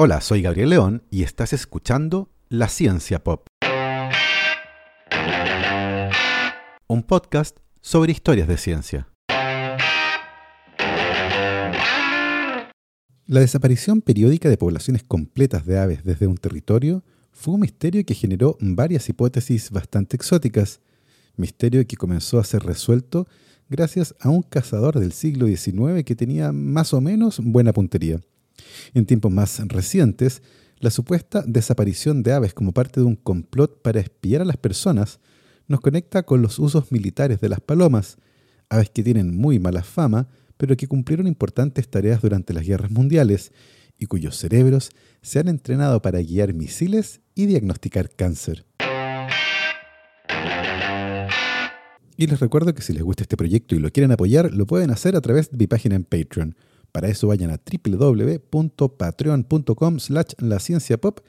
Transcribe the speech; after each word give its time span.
Hola, 0.00 0.20
soy 0.20 0.42
Gabriel 0.42 0.70
León 0.70 1.02
y 1.10 1.24
estás 1.24 1.52
escuchando 1.52 2.30
La 2.48 2.68
Ciencia 2.68 3.24
Pop. 3.24 3.48
Un 6.86 7.02
podcast 7.02 7.56
sobre 7.80 8.12
historias 8.12 8.46
de 8.46 8.58
ciencia. 8.58 9.08
La 13.26 13.40
desaparición 13.40 14.00
periódica 14.00 14.48
de 14.48 14.56
poblaciones 14.56 15.02
completas 15.02 15.66
de 15.66 15.80
aves 15.80 16.04
desde 16.04 16.28
un 16.28 16.36
territorio 16.36 17.02
fue 17.32 17.54
un 17.54 17.60
misterio 17.62 18.06
que 18.06 18.14
generó 18.14 18.56
varias 18.60 19.08
hipótesis 19.08 19.72
bastante 19.72 20.14
exóticas, 20.14 20.80
misterio 21.34 21.84
que 21.88 21.96
comenzó 21.96 22.38
a 22.38 22.44
ser 22.44 22.62
resuelto 22.62 23.26
gracias 23.68 24.14
a 24.20 24.28
un 24.28 24.42
cazador 24.42 25.00
del 25.00 25.10
siglo 25.10 25.48
XIX 25.48 26.04
que 26.04 26.14
tenía 26.14 26.52
más 26.52 26.94
o 26.94 27.00
menos 27.00 27.40
buena 27.42 27.72
puntería. 27.72 28.20
En 28.94 29.06
tiempos 29.06 29.32
más 29.32 29.60
recientes, 29.68 30.42
la 30.80 30.90
supuesta 30.90 31.42
desaparición 31.46 32.22
de 32.22 32.32
aves 32.32 32.54
como 32.54 32.72
parte 32.72 33.00
de 33.00 33.06
un 33.06 33.16
complot 33.16 33.82
para 33.82 34.00
espiar 34.00 34.42
a 34.42 34.44
las 34.44 34.56
personas 34.56 35.20
nos 35.66 35.80
conecta 35.80 36.22
con 36.22 36.40
los 36.40 36.58
usos 36.58 36.92
militares 36.92 37.40
de 37.40 37.48
las 37.48 37.60
palomas, 37.60 38.16
aves 38.68 38.90
que 38.90 39.02
tienen 39.02 39.36
muy 39.36 39.58
mala 39.58 39.82
fama, 39.82 40.28
pero 40.56 40.76
que 40.76 40.88
cumplieron 40.88 41.26
importantes 41.26 41.88
tareas 41.88 42.22
durante 42.22 42.52
las 42.52 42.64
guerras 42.64 42.90
mundiales 42.90 43.52
y 43.98 44.06
cuyos 44.06 44.36
cerebros 44.36 44.90
se 45.22 45.38
han 45.38 45.48
entrenado 45.48 46.00
para 46.00 46.20
guiar 46.20 46.54
misiles 46.54 47.20
y 47.34 47.46
diagnosticar 47.46 48.10
cáncer. 48.10 48.64
Y 52.16 52.26
les 52.26 52.40
recuerdo 52.40 52.74
que 52.74 52.82
si 52.82 52.92
les 52.92 53.02
gusta 53.02 53.22
este 53.22 53.36
proyecto 53.36 53.76
y 53.76 53.78
lo 53.78 53.92
quieren 53.92 54.10
apoyar, 54.10 54.52
lo 54.52 54.66
pueden 54.66 54.90
hacer 54.90 55.14
a 55.14 55.20
través 55.20 55.50
de 55.50 55.56
mi 55.56 55.66
página 55.68 55.94
en 55.94 56.04
Patreon. 56.04 56.56
Para 56.98 57.10
eso 57.10 57.28
vayan 57.28 57.52
a 57.52 57.60
www.patreon.com 57.62 60.00
slash 60.00 60.32
pop 61.00 61.20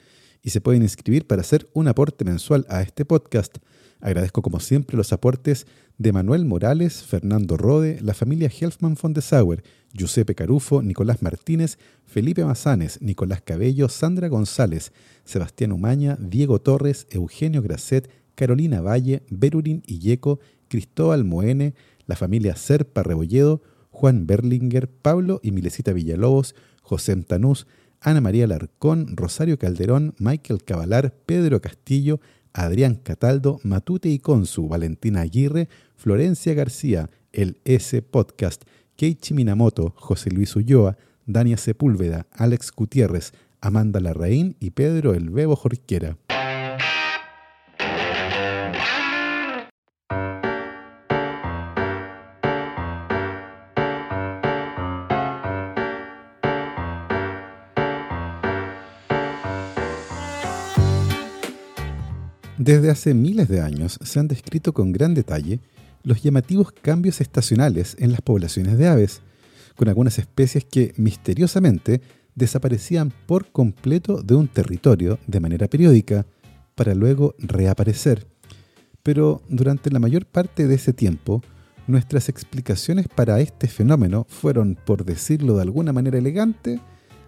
y 0.41 0.50
se 0.50 0.62
pueden 0.62 0.82
inscribir 0.82 1.27
para 1.27 1.41
hacer 1.41 1.70
un 1.73 1.88
aporte 1.88 2.26
mensual 2.26 2.66
a 2.70 2.82
este 2.82 3.05
podcast. 3.05 3.60
Agradezco 3.99 4.41
como 4.41 4.60
siempre 4.62 4.98
los 4.98 5.13
aportes 5.13 5.68
de 5.99 6.12
Manuel 6.12 6.46
Morales, 6.46 7.04
Fernando 7.04 7.55
Rode, 7.55 7.99
la 8.02 8.16
familia 8.16 8.49
Helfman 8.49 8.98
von 8.99 9.13
de 9.13 9.21
Sauer, 9.21 9.63
Giuseppe 9.93 10.34
Carufo, 10.34 10.82
Nicolás 10.82 11.21
Martínez, 11.21 11.77
Felipe 12.04 12.43
Mazanes, 12.43 12.99
Nicolás 12.99 13.43
Cabello, 13.43 13.90
Sandra 13.90 14.27
González, 14.27 14.91
Sebastián 15.24 15.71
Umaña, 15.71 16.18
Diego 16.20 16.60
Torres, 16.60 17.05
Eugenio 17.12 17.62
Grasset, 17.62 18.10
Carolina 18.34 18.82
Valle, 18.82 19.21
Berurín 19.30 19.84
Illeco, 19.86 20.40
Cristóbal 20.68 21.26
Moene, 21.26 21.76
la 22.08 22.15
familia 22.15 22.55
Serpa 22.55 23.04
Rebolledo, 23.04 23.62
Juan 23.90 24.27
Berlinger, 24.27 24.87
Pablo 24.90 25.40
y 25.43 25.51
Milesita 25.51 25.93
Villalobos, 25.93 26.55
José 26.82 27.15
Tanús, 27.18 27.68
Ana 28.01 28.21
María 28.21 28.48
Larcón, 28.48 29.15
Rosario 29.15 29.59
Calderón, 29.59 30.15
Michael 30.20 30.63
Cavalar, 30.63 31.13
Pedro 31.26 31.62
Castillo, 31.62 32.20
Adrián 32.54 32.96
Cataldo, 32.96 33.59
Matute 33.63 34.09
y 34.09 34.20
Consu, 34.20 34.68
Valentina 34.68 35.21
Aguirre, 35.21 35.70
Florencia 35.96 36.54
García, 36.54 37.09
el 37.34 37.59
S 37.65 38.01
Podcast, 38.01 38.63
Keiichi 38.96 39.34
Minamoto, 39.34 39.93
José 39.98 40.31
Luis 40.31 40.55
Ulloa, 40.55 40.98
Dania 41.26 41.57
Sepúlveda, 41.57 42.27
Alex 42.31 42.71
Gutiérrez, 42.76 43.34
Amanda 43.62 43.99
Larraín 43.99 44.55
y 44.59 44.71
Pedro 44.71 45.13
El 45.13 45.29
Bebo 45.29 45.55
Jorquera. 45.55 46.18
Desde 62.60 62.91
hace 62.91 63.13
miles 63.13 63.48
de 63.48 63.62
años 63.62 63.98
se 64.03 64.19
han 64.19 64.28
descrito 64.28 64.74
con 64.74 64.91
gran 64.91 65.13
detalle 65.13 65.62
los 66.03 66.22
llamativos 66.22 66.74
cambios 66.74 67.22
estacionales 67.22 67.96
en 68.00 68.12
las 68.12 68.22
poblaciones 68.22 68.78
de 68.78 68.90
aves, 68.90 69.22
con 69.78 69.88
algunas 69.88 70.20
especies 70.20 70.66
que 70.66 70.94
misteriosamente 70.97 72.02
desaparecían 72.36 73.14
por 73.28 73.50
completo 73.53 74.22
de 74.22 74.36
un 74.36 74.50
territorio 74.50 75.20
de 75.25 75.40
manera 75.40 75.70
periódica 75.70 76.25
para 76.75 76.94
luego 76.94 77.34
reaparecer. 77.40 78.28
Pero 79.03 79.41
durante 79.47 79.90
la 79.90 80.00
mayor 80.00 80.26
parte 80.26 80.68
de 80.68 80.76
ese 80.76 80.91
tiempo, 80.91 81.41
nuestras 81.88 82.28
explicaciones 82.28 83.08
para 83.08 83.40
este 83.40 83.70
fenómeno 83.70 84.28
fueron, 84.28 84.78
por 84.86 85.06
decirlo 85.06 85.56
de 85.56 85.62
alguna 85.62 85.94
manera 85.94 86.18
elegante, 86.18 86.81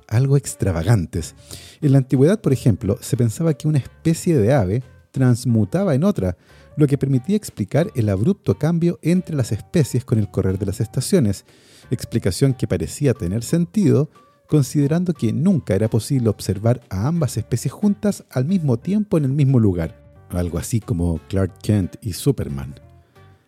algo 0.09 0.35
extravagantes. 0.35 1.35
En 1.79 1.93
la 1.93 1.99
antigüedad, 1.99 2.41
por 2.41 2.51
ejemplo, 2.51 2.97
se 2.99 3.15
pensaba 3.15 3.53
que 3.53 3.69
una 3.69 3.77
especie 3.77 4.37
de 4.37 4.51
ave 4.51 4.83
transmutaba 5.11 5.95
en 5.95 6.03
otra, 6.03 6.37
lo 6.77 6.87
que 6.87 6.97
permitía 6.97 7.35
explicar 7.35 7.91
el 7.95 8.09
abrupto 8.09 8.57
cambio 8.57 8.99
entre 9.01 9.35
las 9.35 9.51
especies 9.51 10.05
con 10.05 10.17
el 10.17 10.29
correr 10.29 10.57
de 10.57 10.65
las 10.65 10.79
estaciones, 10.79 11.45
explicación 11.89 12.53
que 12.53 12.67
parecía 12.67 13.13
tener 13.13 13.43
sentido 13.43 14.09
considerando 14.47 15.13
que 15.13 15.31
nunca 15.31 15.75
era 15.75 15.87
posible 15.89 16.29
observar 16.29 16.81
a 16.89 17.07
ambas 17.07 17.37
especies 17.37 17.71
juntas 17.71 18.25
al 18.29 18.45
mismo 18.45 18.77
tiempo 18.77 19.17
en 19.17 19.23
el 19.23 19.31
mismo 19.31 19.59
lugar, 19.59 19.95
algo 20.29 20.57
así 20.57 20.81
como 20.81 21.19
Clark 21.29 21.57
Kent 21.61 21.95
y 22.01 22.13
Superman. 22.13 22.75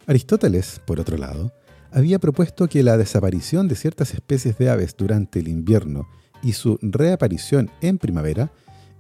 Aristóteles, 0.07 0.80
por 0.85 1.00
otro 1.00 1.18
lado, 1.18 1.51
había 1.91 2.19
propuesto 2.19 2.68
que 2.68 2.84
la 2.84 2.97
desaparición 2.97 3.68
de 3.68 3.75
ciertas 3.75 4.13
especies 4.13 4.57
de 4.57 4.69
aves 4.69 4.95
durante 4.97 5.40
el 5.40 5.47
invierno 5.47 6.07
y 6.41 6.53
su 6.53 6.80
reaparición 6.81 7.69
en 7.81 7.97
primavera 7.97 8.51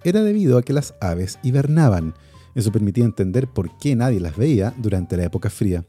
era 0.03 0.23
debido 0.23 0.57
a 0.57 0.63
que 0.63 0.73
las 0.73 0.93
aves 0.99 1.39
hibernaban, 1.41 2.13
eso 2.55 2.71
permitía 2.71 3.05
entender 3.05 3.47
por 3.47 3.77
qué 3.77 3.95
nadie 3.95 4.19
las 4.19 4.37
veía 4.37 4.73
durante 4.77 5.17
la 5.17 5.23
época 5.23 5.49
fría. 5.49 5.85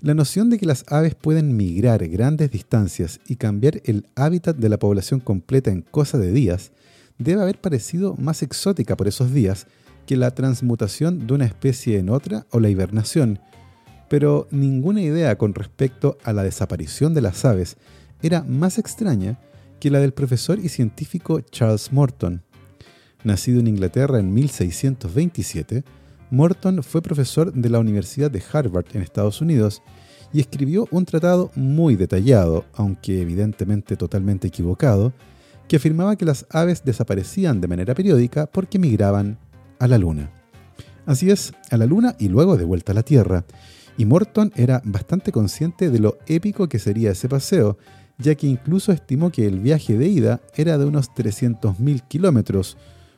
La 0.00 0.14
noción 0.14 0.50
de 0.50 0.58
que 0.58 0.66
las 0.66 0.84
aves 0.88 1.14
pueden 1.14 1.56
migrar 1.56 2.06
grandes 2.08 2.50
distancias 2.50 3.20
y 3.28 3.36
cambiar 3.36 3.80
el 3.84 4.08
hábitat 4.16 4.56
de 4.56 4.68
la 4.68 4.78
población 4.78 5.20
completa 5.20 5.70
en 5.70 5.82
cosa 5.82 6.18
de 6.18 6.32
días 6.32 6.72
debe 7.18 7.42
haber 7.42 7.60
parecido 7.60 8.16
más 8.16 8.42
exótica 8.42 8.96
por 8.96 9.06
esos 9.06 9.32
días 9.32 9.66
que 10.06 10.16
la 10.16 10.32
transmutación 10.32 11.26
de 11.26 11.34
una 11.34 11.44
especie 11.44 11.98
en 11.98 12.10
otra 12.10 12.46
o 12.50 12.58
la 12.58 12.68
hibernación, 12.68 13.38
pero 14.08 14.48
ninguna 14.50 15.02
idea 15.02 15.38
con 15.38 15.54
respecto 15.54 16.18
a 16.24 16.32
la 16.32 16.42
desaparición 16.42 17.14
de 17.14 17.22
las 17.22 17.44
aves 17.44 17.76
era 18.22 18.42
más 18.42 18.78
extraña 18.78 19.38
que 19.78 19.90
la 19.90 20.00
del 20.00 20.12
profesor 20.12 20.58
y 20.58 20.68
científico 20.68 21.40
Charles 21.40 21.92
Morton. 21.92 22.42
Nacido 23.24 23.60
en 23.60 23.68
Inglaterra 23.68 24.18
en 24.18 24.34
1627, 24.34 25.84
Morton 26.30 26.82
fue 26.82 27.02
profesor 27.02 27.52
de 27.52 27.70
la 27.70 27.78
Universidad 27.78 28.30
de 28.30 28.42
Harvard 28.52 28.86
en 28.94 29.02
Estados 29.02 29.40
Unidos 29.40 29.82
y 30.32 30.40
escribió 30.40 30.88
un 30.90 31.04
tratado 31.04 31.50
muy 31.54 31.94
detallado, 31.94 32.64
aunque 32.74 33.20
evidentemente 33.20 33.96
totalmente 33.96 34.48
equivocado, 34.48 35.12
que 35.68 35.76
afirmaba 35.76 36.16
que 36.16 36.24
las 36.24 36.46
aves 36.50 36.84
desaparecían 36.84 37.60
de 37.60 37.68
manera 37.68 37.94
periódica 37.94 38.46
porque 38.46 38.78
migraban 38.78 39.38
a 39.78 39.86
la 39.86 39.98
Luna. 39.98 40.30
Así 41.06 41.30
es, 41.30 41.52
a 41.70 41.76
la 41.76 41.86
Luna 41.86 42.16
y 42.18 42.28
luego 42.28 42.56
de 42.56 42.64
vuelta 42.64 42.92
a 42.92 42.94
la 42.94 43.02
Tierra. 43.02 43.44
Y 43.96 44.04
Morton 44.04 44.52
era 44.56 44.82
bastante 44.84 45.30
consciente 45.32 45.90
de 45.90 45.98
lo 45.98 46.18
épico 46.26 46.68
que 46.68 46.78
sería 46.78 47.12
ese 47.12 47.28
paseo, 47.28 47.78
ya 48.18 48.34
que 48.34 48.46
incluso 48.46 48.90
estimó 48.90 49.30
que 49.30 49.46
el 49.46 49.60
viaje 49.60 49.96
de 49.96 50.08
ida 50.08 50.40
era 50.56 50.78
de 50.78 50.86
unos 50.86 51.10
300.000 51.10 52.08
kilómetros, 52.08 52.76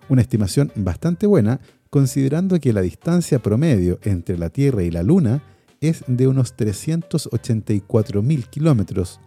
una 0.08 0.22
estimación 0.22 0.72
bastante 0.74 1.26
buena 1.26 1.60
considerando 1.90 2.58
que 2.58 2.72
la 2.72 2.80
distancia 2.80 3.38
promedio 3.38 3.98
entre 4.02 4.36
la 4.36 4.50
Tierra 4.50 4.82
y 4.82 4.90
la 4.90 5.02
Luna 5.02 5.42
es 5.80 6.02
de 6.06 6.26
unos 6.26 6.56
384.000 6.56 8.48
kilómetros. 8.48 9.20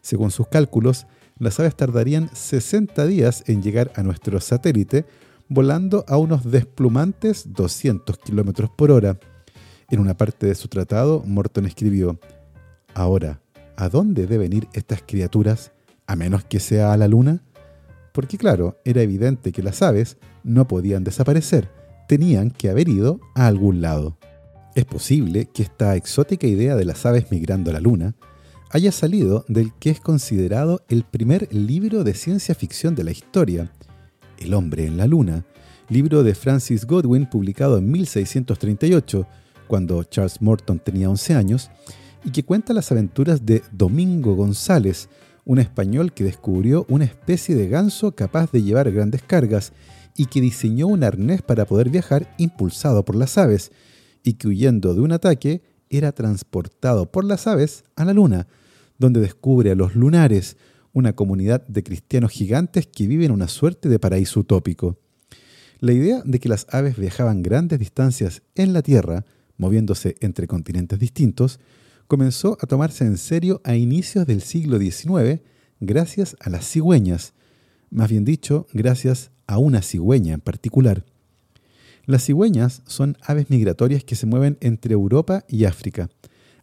Según 0.00 0.30
sus 0.30 0.46
cálculos, 0.48 1.06
las 1.38 1.58
aves 1.58 1.74
tardarían 1.74 2.30
60 2.32 3.06
días 3.06 3.42
en 3.46 3.62
llegar 3.62 3.90
a 3.96 4.02
nuestro 4.02 4.40
satélite, 4.40 5.06
volando 5.48 6.04
a 6.06 6.16
unos 6.16 6.48
desplumantes 6.50 7.52
200 7.52 8.18
kilómetros 8.18 8.70
por 8.70 8.92
hora. 8.92 9.18
En 9.90 9.98
una 9.98 10.16
parte 10.16 10.46
de 10.46 10.54
su 10.54 10.68
tratado, 10.68 11.24
Morton 11.26 11.66
escribió: 11.66 12.20
Ahora, 12.94 13.40
¿a 13.76 13.88
dónde 13.88 14.26
deben 14.26 14.52
ir 14.52 14.68
estas 14.72 15.02
criaturas, 15.02 15.72
a 16.06 16.14
menos 16.14 16.44
que 16.44 16.60
sea 16.60 16.92
a 16.92 16.96
la 16.96 17.08
Luna? 17.08 17.42
Porque 18.14 18.38
claro, 18.38 18.80
era 18.84 19.02
evidente 19.02 19.50
que 19.50 19.64
las 19.64 19.82
aves 19.82 20.18
no 20.44 20.68
podían 20.68 21.02
desaparecer, 21.02 21.68
tenían 22.06 22.52
que 22.52 22.70
haber 22.70 22.88
ido 22.88 23.18
a 23.34 23.48
algún 23.48 23.80
lado. 23.80 24.16
Es 24.76 24.84
posible 24.84 25.48
que 25.52 25.64
esta 25.64 25.96
exótica 25.96 26.46
idea 26.46 26.76
de 26.76 26.84
las 26.84 27.04
aves 27.06 27.32
migrando 27.32 27.70
a 27.70 27.74
la 27.74 27.80
luna 27.80 28.14
haya 28.70 28.92
salido 28.92 29.44
del 29.48 29.72
que 29.80 29.90
es 29.90 29.98
considerado 29.98 30.84
el 30.88 31.02
primer 31.02 31.52
libro 31.52 32.04
de 32.04 32.14
ciencia 32.14 32.54
ficción 32.54 32.94
de 32.94 33.02
la 33.02 33.10
historia, 33.10 33.72
El 34.38 34.54
hombre 34.54 34.86
en 34.86 34.96
la 34.96 35.08
luna, 35.08 35.44
libro 35.88 36.22
de 36.22 36.36
Francis 36.36 36.86
Godwin 36.86 37.26
publicado 37.26 37.78
en 37.78 37.90
1638, 37.90 39.26
cuando 39.66 40.04
Charles 40.04 40.40
Morton 40.40 40.78
tenía 40.78 41.10
11 41.10 41.34
años, 41.34 41.70
y 42.24 42.30
que 42.30 42.44
cuenta 42.44 42.74
las 42.74 42.92
aventuras 42.92 43.44
de 43.44 43.62
Domingo 43.72 44.36
González, 44.36 45.08
un 45.44 45.58
español 45.58 46.12
que 46.12 46.24
descubrió 46.24 46.86
una 46.88 47.04
especie 47.04 47.54
de 47.54 47.68
ganso 47.68 48.12
capaz 48.14 48.50
de 48.50 48.62
llevar 48.62 48.90
grandes 48.90 49.22
cargas 49.22 49.72
y 50.16 50.26
que 50.26 50.40
diseñó 50.40 50.86
un 50.86 51.04
arnés 51.04 51.42
para 51.42 51.66
poder 51.66 51.90
viajar 51.90 52.34
impulsado 52.38 53.04
por 53.04 53.16
las 53.16 53.36
aves, 53.36 53.72
y 54.22 54.34
que 54.34 54.48
huyendo 54.48 54.94
de 54.94 55.00
un 55.00 55.12
ataque 55.12 55.62
era 55.90 56.12
transportado 56.12 57.10
por 57.10 57.24
las 57.24 57.46
aves 57.46 57.84
a 57.96 58.04
la 58.04 58.14
luna, 58.14 58.46
donde 58.98 59.20
descubre 59.20 59.70
a 59.70 59.74
los 59.74 59.94
lunares, 59.94 60.56
una 60.92 61.14
comunidad 61.14 61.66
de 61.66 61.82
cristianos 61.82 62.30
gigantes 62.30 62.86
que 62.86 63.06
viven 63.06 63.32
una 63.32 63.48
suerte 63.48 63.88
de 63.88 63.98
paraíso 63.98 64.40
utópico. 64.40 64.96
La 65.80 65.92
idea 65.92 66.22
de 66.24 66.38
que 66.38 66.48
las 66.48 66.66
aves 66.70 66.96
viajaban 66.96 67.42
grandes 67.42 67.80
distancias 67.80 68.42
en 68.54 68.72
la 68.72 68.80
Tierra, 68.80 69.24
moviéndose 69.58 70.14
entre 70.20 70.46
continentes 70.46 70.98
distintos, 70.98 71.58
comenzó 72.06 72.58
a 72.60 72.66
tomarse 72.66 73.04
en 73.04 73.16
serio 73.16 73.60
a 73.64 73.76
inicios 73.76 74.26
del 74.26 74.40
siglo 74.42 74.78
XIX 74.78 75.40
gracias 75.80 76.36
a 76.40 76.50
las 76.50 76.68
cigüeñas, 76.68 77.34
más 77.90 78.10
bien 78.10 78.24
dicho, 78.24 78.66
gracias 78.72 79.30
a 79.46 79.58
una 79.58 79.82
cigüeña 79.82 80.34
en 80.34 80.40
particular. 80.40 81.04
Las 82.06 82.24
cigüeñas 82.24 82.82
son 82.86 83.16
aves 83.22 83.48
migratorias 83.50 84.04
que 84.04 84.16
se 84.16 84.26
mueven 84.26 84.58
entre 84.60 84.92
Europa 84.92 85.44
y 85.48 85.64
África. 85.64 86.10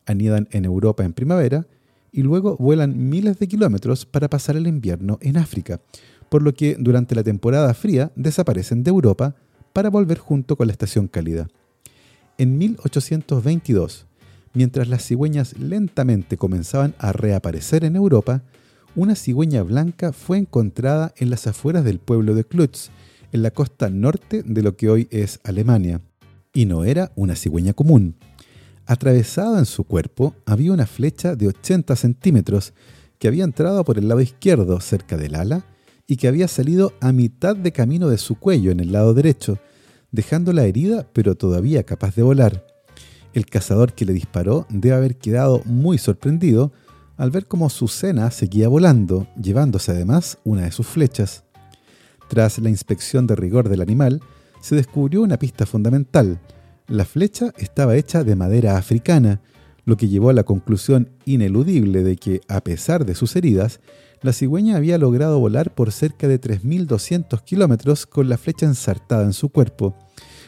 Anidan 0.05 0.47
en 0.51 0.65
Europa 0.65 1.03
en 1.03 1.13
primavera 1.13 1.67
y 2.11 2.21
luego 2.21 2.57
vuelan 2.57 3.09
miles 3.09 3.39
de 3.39 3.47
kilómetros 3.47 4.05
para 4.05 4.29
pasar 4.29 4.55
el 4.55 4.67
invierno 4.67 5.17
en 5.21 5.37
África, 5.37 5.81
por 6.29 6.43
lo 6.43 6.53
que 6.53 6.75
durante 6.77 7.15
la 7.15 7.23
temporada 7.23 7.73
fría 7.73 8.11
desaparecen 8.15 8.83
de 8.83 8.89
Europa 8.89 9.35
para 9.73 9.89
volver 9.89 10.17
junto 10.17 10.55
con 10.55 10.67
la 10.67 10.73
estación 10.73 11.07
cálida. 11.07 11.47
En 12.37 12.57
1822, 12.57 14.07
mientras 14.53 14.87
las 14.87 15.05
cigüeñas 15.05 15.57
lentamente 15.57 16.37
comenzaban 16.37 16.95
a 16.99 17.13
reaparecer 17.13 17.83
en 17.83 17.95
Europa, 17.95 18.43
una 18.95 19.15
cigüeña 19.15 19.63
blanca 19.63 20.11
fue 20.11 20.37
encontrada 20.37 21.13
en 21.17 21.29
las 21.29 21.47
afueras 21.47 21.83
del 21.85 21.99
pueblo 21.99 22.35
de 22.35 22.43
Klutz, 22.43 22.89
en 23.31 23.41
la 23.41 23.51
costa 23.51 23.89
norte 23.89 24.43
de 24.43 24.61
lo 24.61 24.75
que 24.75 24.89
hoy 24.89 25.07
es 25.11 25.39
Alemania. 25.43 26.01
Y 26.53 26.65
no 26.65 26.83
era 26.83 27.11
una 27.15 27.35
cigüeña 27.35 27.73
común. 27.73 28.15
Atravesada 28.85 29.59
en 29.59 29.65
su 29.65 29.85
cuerpo 29.85 30.35
había 30.45 30.73
una 30.73 30.85
flecha 30.85 31.35
de 31.35 31.47
80 31.47 31.95
centímetros 31.95 32.73
que 33.19 33.29
había 33.29 33.45
entrado 33.45 33.85
por 33.85 33.97
el 33.97 34.09
lado 34.09 34.19
izquierdo 34.19 34.81
cerca 34.81 35.15
del 35.15 35.35
ala 35.35 35.63
y 36.07 36.17
que 36.17 36.27
había 36.27 36.49
salido 36.49 36.93
a 36.99 37.13
mitad 37.13 37.55
de 37.55 37.71
camino 37.71 38.09
de 38.09 38.17
su 38.17 38.35
cuello 38.35 38.71
en 38.71 38.81
el 38.81 38.91
lado 38.91 39.13
derecho, 39.13 39.59
dejándola 40.11 40.65
herida 40.65 41.07
pero 41.13 41.35
todavía 41.35 41.83
capaz 41.83 42.15
de 42.15 42.23
volar. 42.23 42.70
El 43.33 43.45
cazador 43.45 43.93
que 43.93 44.05
le 44.05 44.13
disparó 44.13 44.65
debe 44.69 44.95
haber 44.95 45.17
quedado 45.17 45.61
muy 45.65 45.97
sorprendido 45.97 46.71
al 47.17 47.31
ver 47.31 47.47
cómo 47.47 47.69
su 47.69 47.87
cena 47.87 48.31
seguía 48.31 48.67
volando, 48.67 49.27
llevándose 49.41 49.91
además 49.91 50.37
una 50.43 50.63
de 50.63 50.71
sus 50.71 50.87
flechas. 50.87 51.43
Tras 52.29 52.59
la 52.59 52.69
inspección 52.69 53.27
de 53.27 53.35
rigor 53.35 53.69
del 53.69 53.81
animal, 53.81 54.21
se 54.61 54.75
descubrió 54.75 55.21
una 55.21 55.37
pista 55.37 55.65
fundamental. 55.65 56.39
La 56.87 57.05
flecha 57.05 57.53
estaba 57.57 57.95
hecha 57.95 58.23
de 58.23 58.35
madera 58.35 58.77
africana, 58.77 59.41
lo 59.85 59.97
que 59.97 60.07
llevó 60.07 60.29
a 60.29 60.33
la 60.33 60.43
conclusión 60.43 61.09
ineludible 61.25 62.03
de 62.03 62.15
que, 62.15 62.41
a 62.47 62.61
pesar 62.61 63.05
de 63.05 63.15
sus 63.15 63.35
heridas, 63.35 63.79
la 64.21 64.33
cigüeña 64.33 64.77
había 64.77 64.97
logrado 64.97 65.39
volar 65.39 65.73
por 65.73 65.91
cerca 65.91 66.27
de 66.27 66.39
3.200 66.39 67.43
kilómetros 67.43 68.05
con 68.05 68.29
la 68.29 68.37
flecha 68.37 68.65
ensartada 68.65 69.23
en 69.23 69.33
su 69.33 69.49
cuerpo. 69.49 69.95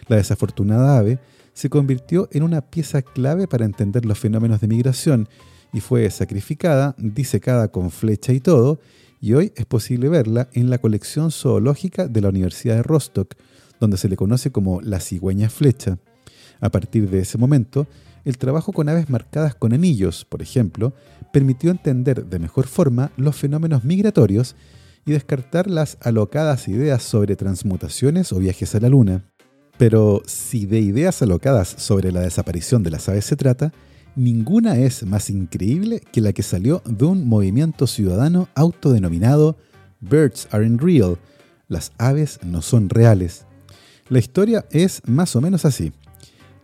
La 0.07 0.17
desafortunada 0.17 0.97
ave 0.97 1.19
se 1.53 1.69
convirtió 1.69 2.27
en 2.31 2.43
una 2.43 2.61
pieza 2.61 3.01
clave 3.01 3.47
para 3.47 3.65
entender 3.65 4.05
los 4.05 4.19
fenómenos 4.19 4.61
de 4.61 4.67
migración 4.67 5.29
y 5.71 5.79
fue 5.79 6.09
sacrificada, 6.09 6.95
disecada 6.97 7.69
con 7.69 7.91
flecha 7.91 8.33
y 8.33 8.39
todo, 8.39 8.79
y 9.19 9.33
hoy 9.33 9.53
es 9.55 9.65
posible 9.65 10.09
verla 10.09 10.49
en 10.53 10.69
la 10.69 10.79
colección 10.79 11.31
zoológica 11.31 12.07
de 12.07 12.21
la 12.21 12.29
Universidad 12.29 12.75
de 12.75 12.83
Rostock, 12.83 13.35
donde 13.79 13.97
se 13.97 14.09
le 14.09 14.17
conoce 14.17 14.51
como 14.51 14.81
la 14.81 14.99
cigüeña 14.99 15.49
flecha. 15.49 15.97
A 16.59 16.69
partir 16.69 17.09
de 17.09 17.19
ese 17.19 17.37
momento, 17.37 17.87
el 18.25 18.37
trabajo 18.37 18.71
con 18.71 18.89
aves 18.89 19.09
marcadas 19.09 19.55
con 19.55 19.73
anillos, 19.73 20.25
por 20.25 20.41
ejemplo, 20.41 20.93
permitió 21.31 21.71
entender 21.71 22.25
de 22.25 22.39
mejor 22.39 22.67
forma 22.67 23.11
los 23.17 23.35
fenómenos 23.35 23.83
migratorios 23.83 24.55
y 25.05 25.11
descartar 25.11 25.69
las 25.69 25.97
alocadas 26.01 26.67
ideas 26.67 27.03
sobre 27.03 27.35
transmutaciones 27.35 28.31
o 28.31 28.39
viajes 28.39 28.75
a 28.75 28.79
la 28.79 28.89
luna. 28.89 29.32
Pero 29.77 30.21
si 30.25 30.65
de 30.65 30.79
ideas 30.79 31.21
alocadas 31.21 31.75
sobre 31.77 32.11
la 32.11 32.21
desaparición 32.21 32.83
de 32.83 32.91
las 32.91 33.09
aves 33.09 33.25
se 33.25 33.35
trata, 33.35 33.73
ninguna 34.15 34.77
es 34.77 35.03
más 35.05 35.29
increíble 35.29 36.01
que 36.11 36.21
la 36.21 36.33
que 36.33 36.43
salió 36.43 36.81
de 36.85 37.05
un 37.05 37.27
movimiento 37.27 37.87
ciudadano 37.87 38.47
autodenominado 38.55 39.57
Birds 39.99 40.47
Aren't 40.51 40.81
Real, 40.81 41.17
las 41.67 41.91
aves 41.97 42.39
no 42.43 42.61
son 42.61 42.89
reales. 42.89 43.45
La 44.09 44.19
historia 44.19 44.65
es 44.69 45.01
más 45.05 45.35
o 45.35 45.41
menos 45.41 45.65
así. 45.65 45.91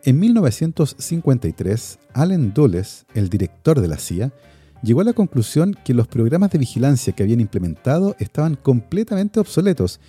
En 0.04 0.20
1953, 0.20 2.00
Allen 2.14 2.54
Dulles, 2.54 3.06
el 3.14 3.30
director 3.30 3.82
de 3.82 3.88
la 3.88 3.98
CIA, 3.98 4.32
llegó 4.84 5.02
a 5.02 5.06
la 5.06 5.14
conclusión 5.14 5.76
que 5.84 5.94
los 5.94 6.08
programas 6.08 6.52
de 6.52 6.60
vigilancia 6.60 7.14
que 7.14 7.24
habían 7.24 7.42
implementado 7.42 8.16
estaban 8.20 8.56
completamente 8.56 9.40
obsoletos 9.40 10.00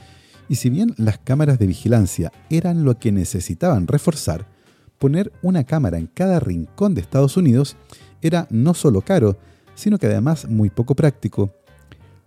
y 0.51 0.57
si 0.57 0.69
bien 0.69 0.95
las 0.97 1.19
cámaras 1.19 1.61
de 1.61 1.69
vigilancia 1.69 2.33
eran 2.51 2.85
lo 2.85 2.99
que 2.99 3.13
necesitaban 3.13 3.87
reforzar, 3.87 4.49
poner 4.99 5.33
una 5.43 5.63
cámara 5.63 5.97
en 5.97 6.09
cada 6.09 6.41
rincón 6.41 6.93
de 6.93 7.01
Estados 7.01 7.37
Unidos 7.37 7.77
era 8.21 8.49
no 8.51 8.75
solo 8.75 9.01
caro, 9.03 9.39
sino 9.77 9.97
que 9.97 10.07
además 10.07 10.49
muy 10.49 10.69
poco 10.69 10.97
práctico. 10.97 11.55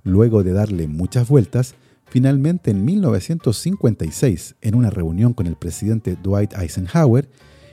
Luego 0.03 0.41
de 0.41 0.53
darle 0.53 0.87
muchas 0.87 1.27
vueltas, 1.27 1.75
finalmente 2.05 2.71
en 2.71 2.85
1956, 2.85 4.55
en 4.61 4.75
una 4.75 4.89
reunión 4.89 5.33
con 5.33 5.45
el 5.45 5.57
presidente 5.57 6.15
Dwight 6.15 6.53
Eisenhower, 6.53 7.29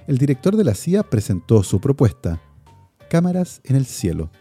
el 0.09 0.19
director 0.19 0.57
de 0.57 0.65
la 0.65 0.75
CIA 0.75 1.05
presentó 1.05 1.63
su 1.63 1.81
propuesta, 1.81 2.43
cámaras 3.09 3.61
en 3.63 3.77
el 3.77 3.87
cielo. 3.87 4.33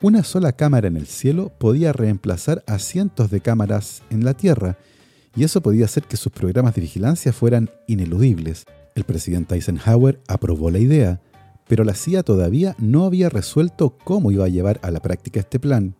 Una 0.00 0.22
sola 0.22 0.52
cámara 0.52 0.86
en 0.86 0.96
el 0.96 1.08
cielo 1.08 1.52
podía 1.58 1.92
reemplazar 1.92 2.62
a 2.68 2.78
cientos 2.78 3.32
de 3.32 3.40
cámaras 3.40 4.04
en 4.10 4.24
la 4.24 4.34
Tierra 4.34 4.78
y 5.36 5.44
eso 5.44 5.60
podía 5.60 5.84
hacer 5.84 6.04
que 6.04 6.16
sus 6.16 6.32
programas 6.32 6.74
de 6.74 6.82
vigilancia 6.82 7.32
fueran 7.32 7.70
ineludibles. 7.86 8.64
El 8.94 9.04
presidente 9.04 9.54
Eisenhower 9.54 10.20
aprobó 10.26 10.70
la 10.70 10.78
idea, 10.78 11.20
pero 11.68 11.84
la 11.84 11.94
CIA 11.94 12.22
todavía 12.22 12.74
no 12.78 13.04
había 13.04 13.28
resuelto 13.28 13.96
cómo 14.04 14.32
iba 14.32 14.44
a 14.44 14.48
llevar 14.48 14.80
a 14.82 14.90
la 14.90 15.00
práctica 15.00 15.40
este 15.40 15.60
plan. 15.60 15.94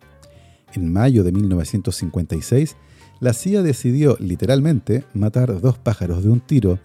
En 0.73 0.91
mayo 0.91 1.23
de 1.23 1.31
1956, 1.31 2.75
la 3.19 3.33
CIA 3.33 3.61
decidió 3.61 4.17
literalmente 4.19 5.05
matar 5.13 5.61
dos 5.61 5.77
pájaros 5.77 6.23
de 6.23 6.29
un 6.29 6.41
tiro. 6.41 6.79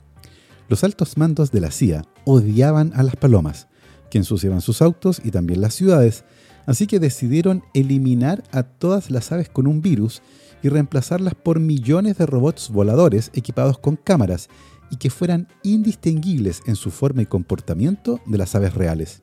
Los 0.69 0.85
altos 0.85 1.17
mandos 1.17 1.51
de 1.51 1.61
la 1.61 1.71
CIA 1.71 2.05
odiaban 2.25 2.93
a 2.95 3.03
las 3.03 3.17
palomas, 3.17 3.69
que 4.11 4.19
ensuciaban 4.19 4.61
sus 4.61 4.83
autos 4.83 5.21
y 5.25 5.31
también 5.31 5.61
las 5.61 5.75
ciudades, 5.75 6.25
así 6.67 6.87
que 6.87 7.01
decidieron 7.01 7.63
eliminar 7.75 8.45
a 8.53 8.65
todas 8.65 9.11
las 9.11 9.33
aves 9.33 9.49
con 9.49 9.67
un 9.67 9.81
virus 9.81 10.23
y 10.63 10.69
reemplazarlas 10.69 11.35
por 11.35 11.61
millones 11.61 12.19
de 12.19 12.27
robots 12.27 12.71
voladores 12.71 13.31
equipados 13.35 13.79
con 13.79 13.97
cámaras 13.97 14.49
y 14.91 14.97
que 14.97 15.11
fueran 15.11 15.49
indistinguibles 15.63 16.63
en 16.67 16.77
su 16.77 16.91
forma 16.91 17.23
y 17.23 17.27
comportamiento 17.27 18.21
de 18.27 18.39
las 18.39 18.55
aves 18.55 18.75
reales. 18.75 19.23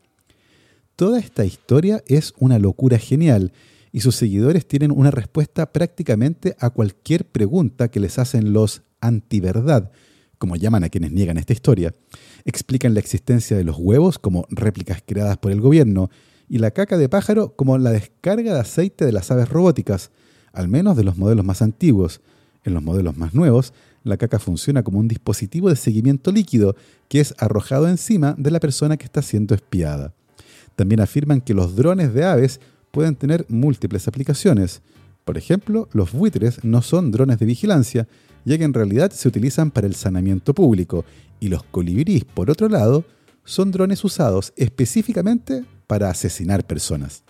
Toda 0.96 1.20
esta 1.20 1.46
historia 1.46 2.04
es 2.08 2.34
una 2.38 2.60
locura 2.60 2.98
genial 2.98 3.52
y 3.92 4.02
sus 4.02 4.16
seguidores 4.16 4.68
tienen 4.68 4.92
una 4.92 5.12
respuesta 5.12 5.72
prácticamente 5.72 6.56
a 6.60 6.70
cualquier 6.70 7.26
pregunta 7.26 7.90
que 7.90 8.00
les 8.00 8.20
hacen 8.20 8.54
los 8.54 8.84
antiverdad, 9.02 9.92
como 10.38 10.56
llaman 10.56 10.84
a 10.84 10.90
quienes 10.90 11.12
niegan 11.12 11.38
esta 11.38 11.54
historia. 11.54 11.94
Explican 12.44 12.94
la 12.94 13.00
existencia 13.00 13.56
de 13.56 13.64
los 13.64 13.78
huevos 13.78 14.20
como 14.20 14.46
réplicas 14.50 15.02
creadas 15.06 15.38
por 15.38 15.52
el 15.52 15.62
gobierno 15.62 16.10
y 16.50 16.58
la 16.58 16.72
caca 16.72 16.98
de 16.98 17.10
pájaro 17.10 17.56
como 17.56 17.78
la 17.78 17.92
descarga 17.92 18.54
de 18.54 18.60
aceite 18.60 19.06
de 19.06 19.12
las 19.12 19.32
aves 19.32 19.50
robóticas, 19.50 20.12
al 20.54 20.68
menos 20.68 20.96
de 20.96 21.04
los 21.04 21.18
modelos 21.18 21.46
más 21.46 21.62
antiguos. 21.62 22.22
En 22.64 22.74
los 22.74 22.82
modelos 22.82 23.18
más 23.18 23.34
nuevos, 23.34 23.74
la 24.04 24.18
caca 24.18 24.40
funciona 24.40 24.84
como 24.84 25.00
un 25.00 25.08
dispositivo 25.08 25.70
de 25.70 25.76
seguimiento 25.76 26.32
líquido 26.32 26.76
que 27.10 27.20
es 27.20 27.34
arrojado 27.38 27.90
encima 27.90 28.36
de 28.38 28.52
la 28.52 28.60
persona 28.60 28.96
que 28.96 29.06
está 29.06 29.22
siendo 29.22 29.56
espiada. 29.56 30.14
También 30.76 31.02
afirman 31.02 31.42
que 31.42 31.54
los 31.54 31.76
drones 31.76 32.14
de 32.14 32.24
aves 32.24 32.60
pueden 32.92 33.16
tener 33.16 33.46
múltiples 33.50 34.08
aplicaciones. 34.08 34.82
Por 35.26 35.38
ejemplo, 35.38 35.90
los 35.94 36.12
buitres 36.12 36.64
no 36.64 36.82
son 36.82 37.12
drones 37.12 37.40
de 37.40 37.46
vigilancia, 37.46 38.08
ya 38.46 38.58
que 38.58 38.64
en 38.64 38.74
realidad 38.74 39.12
se 39.12 39.28
utilizan 39.28 39.72
para 39.72 39.88
el 39.88 39.96
saneamiento 39.96 40.54
público, 40.54 41.06
y 41.40 41.50
los 41.50 41.64
colibríes, 41.64 42.24
por 42.24 42.50
otro 42.50 42.70
lado, 42.70 43.04
son 43.44 43.72
drones 43.72 44.04
usados 44.04 44.54
específicamente 44.56 45.66
para 45.88 46.10
asesinar 46.10 46.66
personas. 46.66 47.24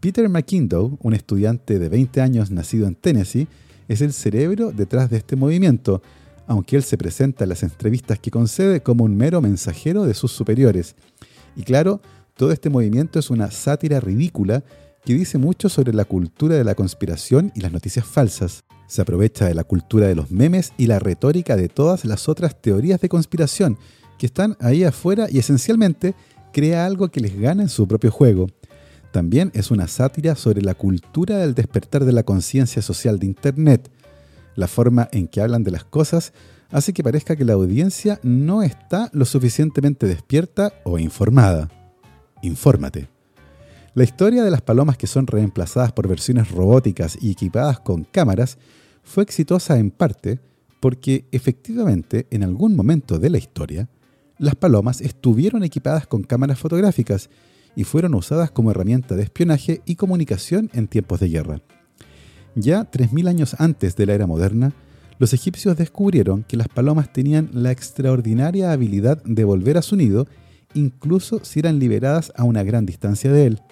Peter 0.00 0.28
McIndoe, 0.28 0.96
un 1.00 1.12
estudiante 1.12 1.78
de 1.78 1.88
20 1.88 2.20
años 2.20 2.50
nacido 2.50 2.86
en 2.86 2.94
Tennessee, 2.94 3.48
es 3.88 4.00
el 4.00 4.12
cerebro 4.12 4.70
detrás 4.70 5.10
de 5.10 5.16
este 5.16 5.34
movimiento, 5.34 6.02
aunque 6.46 6.76
él 6.76 6.84
se 6.84 6.96
presenta 6.96 7.44
en 7.44 7.50
las 7.50 7.64
entrevistas 7.64 8.18
que 8.20 8.30
concede 8.30 8.80
como 8.80 9.04
un 9.04 9.16
mero 9.16 9.40
mensajero 9.40 10.04
de 10.04 10.14
sus 10.14 10.30
superiores. 10.30 10.94
Y 11.56 11.62
claro, 11.62 12.00
todo 12.36 12.52
este 12.52 12.70
movimiento 12.70 13.18
es 13.18 13.28
una 13.30 13.50
sátira 13.50 13.98
ridícula 13.98 14.62
que 15.04 15.14
dice 15.14 15.36
mucho 15.36 15.68
sobre 15.68 15.92
la 15.92 16.04
cultura 16.04 16.54
de 16.54 16.64
la 16.64 16.76
conspiración 16.76 17.50
y 17.56 17.60
las 17.60 17.72
noticias 17.72 18.06
falsas. 18.06 18.62
Se 18.86 19.02
aprovecha 19.02 19.46
de 19.46 19.54
la 19.54 19.64
cultura 19.64 20.06
de 20.06 20.14
los 20.14 20.30
memes 20.30 20.72
y 20.78 20.86
la 20.86 21.00
retórica 21.00 21.56
de 21.56 21.68
todas 21.68 22.04
las 22.04 22.28
otras 22.28 22.60
teorías 22.60 23.00
de 23.00 23.08
conspiración 23.08 23.78
que 24.16 24.26
están 24.26 24.56
ahí 24.60 24.84
afuera 24.84 25.26
y 25.30 25.38
esencialmente 25.38 26.14
crea 26.52 26.86
algo 26.86 27.08
que 27.08 27.20
les 27.20 27.38
gana 27.38 27.62
en 27.62 27.68
su 27.68 27.88
propio 27.88 28.10
juego. 28.10 28.46
También 29.12 29.50
es 29.54 29.70
una 29.70 29.88
sátira 29.88 30.34
sobre 30.34 30.62
la 30.62 30.74
cultura 30.74 31.38
del 31.38 31.54
despertar 31.54 32.04
de 32.04 32.12
la 32.12 32.22
conciencia 32.22 32.82
social 32.82 33.18
de 33.18 33.26
Internet. 33.26 33.90
La 34.54 34.68
forma 34.68 35.08
en 35.12 35.28
que 35.28 35.40
hablan 35.40 35.64
de 35.64 35.70
las 35.70 35.84
cosas 35.84 36.32
hace 36.70 36.92
que 36.92 37.02
parezca 37.02 37.36
que 37.36 37.44
la 37.44 37.54
audiencia 37.54 38.20
no 38.22 38.62
está 38.62 39.08
lo 39.12 39.24
suficientemente 39.24 40.06
despierta 40.06 40.74
o 40.84 40.98
informada. 40.98 41.70
Infórmate. 42.42 43.08
La 43.94 44.04
historia 44.04 44.44
de 44.44 44.50
las 44.50 44.62
palomas 44.62 44.98
que 44.98 45.06
son 45.06 45.26
reemplazadas 45.26 45.92
por 45.92 46.06
versiones 46.06 46.50
robóticas 46.50 47.18
y 47.20 47.32
equipadas 47.32 47.80
con 47.80 48.04
cámaras 48.04 48.58
fue 49.02 49.24
exitosa 49.24 49.78
en 49.78 49.90
parte 49.90 50.38
porque 50.80 51.24
efectivamente 51.32 52.26
en 52.30 52.44
algún 52.44 52.76
momento 52.76 53.18
de 53.18 53.30
la 53.30 53.38
historia 53.38 53.88
las 54.38 54.54
palomas 54.54 55.00
estuvieron 55.00 55.64
equipadas 55.64 56.06
con 56.06 56.22
cámaras 56.22 56.58
fotográficas 56.58 57.28
y 57.78 57.84
fueron 57.84 58.16
usadas 58.16 58.50
como 58.50 58.72
herramienta 58.72 59.14
de 59.14 59.22
espionaje 59.22 59.82
y 59.86 59.94
comunicación 59.94 60.68
en 60.72 60.88
tiempos 60.88 61.20
de 61.20 61.28
guerra. 61.28 61.60
Ya 62.56 62.90
3.000 62.90 63.28
años 63.28 63.54
antes 63.60 63.94
de 63.94 64.04
la 64.04 64.14
era 64.14 64.26
moderna, 64.26 64.72
los 65.20 65.32
egipcios 65.32 65.76
descubrieron 65.76 66.42
que 66.42 66.56
las 66.56 66.66
palomas 66.66 67.12
tenían 67.12 67.50
la 67.52 67.70
extraordinaria 67.70 68.72
habilidad 68.72 69.22
de 69.22 69.44
volver 69.44 69.78
a 69.78 69.82
su 69.82 69.94
nido 69.94 70.26
incluso 70.74 71.44
si 71.44 71.60
eran 71.60 71.78
liberadas 71.78 72.32
a 72.34 72.42
una 72.42 72.64
gran 72.64 72.84
distancia 72.84 73.30
de 73.30 73.46
él. 73.46 73.62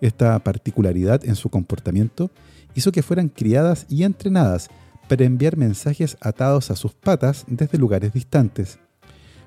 Esta 0.00 0.38
particularidad 0.38 1.22
en 1.22 1.34
su 1.34 1.50
comportamiento 1.50 2.30
hizo 2.74 2.92
que 2.92 3.02
fueran 3.02 3.28
criadas 3.28 3.84
y 3.90 4.04
entrenadas 4.04 4.68
para 5.06 5.26
enviar 5.26 5.58
mensajes 5.58 6.16
atados 6.22 6.70
a 6.70 6.76
sus 6.76 6.94
patas 6.94 7.44
desde 7.46 7.76
lugares 7.76 8.14
distantes. 8.14 8.78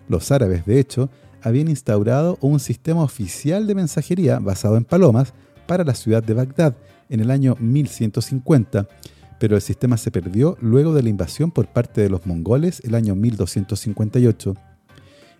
Los 0.07 0.31
árabes, 0.31 0.67
de 0.67 0.79
hecho, 0.79 1.09
habían 1.41 1.67
instaurado 1.67 2.37
un 2.41 2.59
sistema 2.59 3.03
oficial 3.03 3.67
de 3.67 3.75
mensajería 3.75 4.39
basado 4.39 4.77
en 4.77 4.85
palomas 4.85 5.33
para 5.67 5.83
la 5.83 5.93
ciudad 5.93 6.23
de 6.23 6.33
Bagdad 6.33 6.75
en 7.09 7.19
el 7.19 7.31
año 7.31 7.55
1150, 7.59 8.87
pero 9.39 9.55
el 9.55 9.61
sistema 9.61 9.97
se 9.97 10.11
perdió 10.11 10.57
luego 10.61 10.93
de 10.93 11.03
la 11.03 11.09
invasión 11.09 11.51
por 11.51 11.67
parte 11.67 12.01
de 12.01 12.09
los 12.09 12.25
mongoles 12.25 12.81
el 12.83 12.95
año 12.95 13.15
1258. 13.15 14.55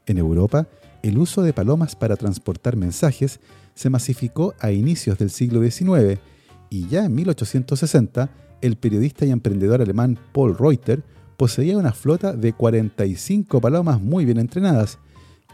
En 0.05 0.17
Europa, 0.17 0.67
el 1.03 1.17
uso 1.17 1.41
de 1.41 1.53
palomas 1.53 1.95
para 1.95 2.15
transportar 2.15 2.75
mensajes 2.75 3.39
se 3.75 3.89
masificó 3.89 4.53
a 4.59 4.71
inicios 4.71 5.17
del 5.17 5.29
siglo 5.29 5.61
XIX 5.61 6.19
y 6.69 6.87
ya 6.87 7.05
en 7.05 7.15
1860 7.15 8.29
el 8.61 8.75
periodista 8.77 9.25
y 9.25 9.31
emprendedor 9.31 9.81
alemán 9.81 10.17
Paul 10.33 10.57
Reuter 10.57 11.03
poseía 11.37 11.77
una 11.77 11.93
flota 11.93 12.33
de 12.33 12.53
45 12.53 13.61
palomas 13.61 14.01
muy 14.01 14.25
bien 14.25 14.39
entrenadas, 14.39 14.97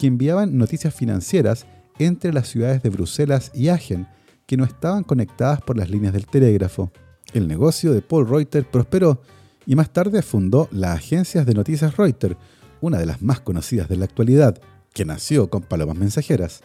que 0.04 0.08
enviaban 0.08 0.58
noticias 0.58 0.94
financieras 0.94 1.66
entre 1.98 2.34
las 2.34 2.50
ciudades 2.50 2.84
de 2.84 2.90
Bruselas 2.90 3.52
y 3.54 3.70
Agen, 3.70 4.06
que 4.46 4.58
no 4.58 4.66
estaban 4.66 5.06
conectadas 5.06 5.62
por 5.62 5.78
las 5.78 5.90
líneas 5.90 6.12
del 6.12 6.26
telégrafo. 6.26 6.92
El 7.34 7.48
negocio 7.48 7.94
de 7.94 8.02
Paul 8.02 8.28
Reuter 8.28 8.70
prosperó 8.70 9.22
y 9.66 9.78
más 9.78 9.94
tarde 9.94 10.22
fundó 10.22 10.68
la 10.74 10.92
agencia 10.92 11.46
de 11.46 11.54
noticias 11.54 11.96
Reuters, 11.96 12.36
una 12.82 12.98
de 12.98 13.06
las 13.06 13.22
más 13.22 13.40
conocidas 13.40 13.88
de 13.88 13.96
la 13.96 14.04
actualidad, 14.04 14.60
que 14.94 15.06
nació 15.06 15.50
con 15.50 15.62
palomas 15.62 15.96
mensajeras. 15.96 16.64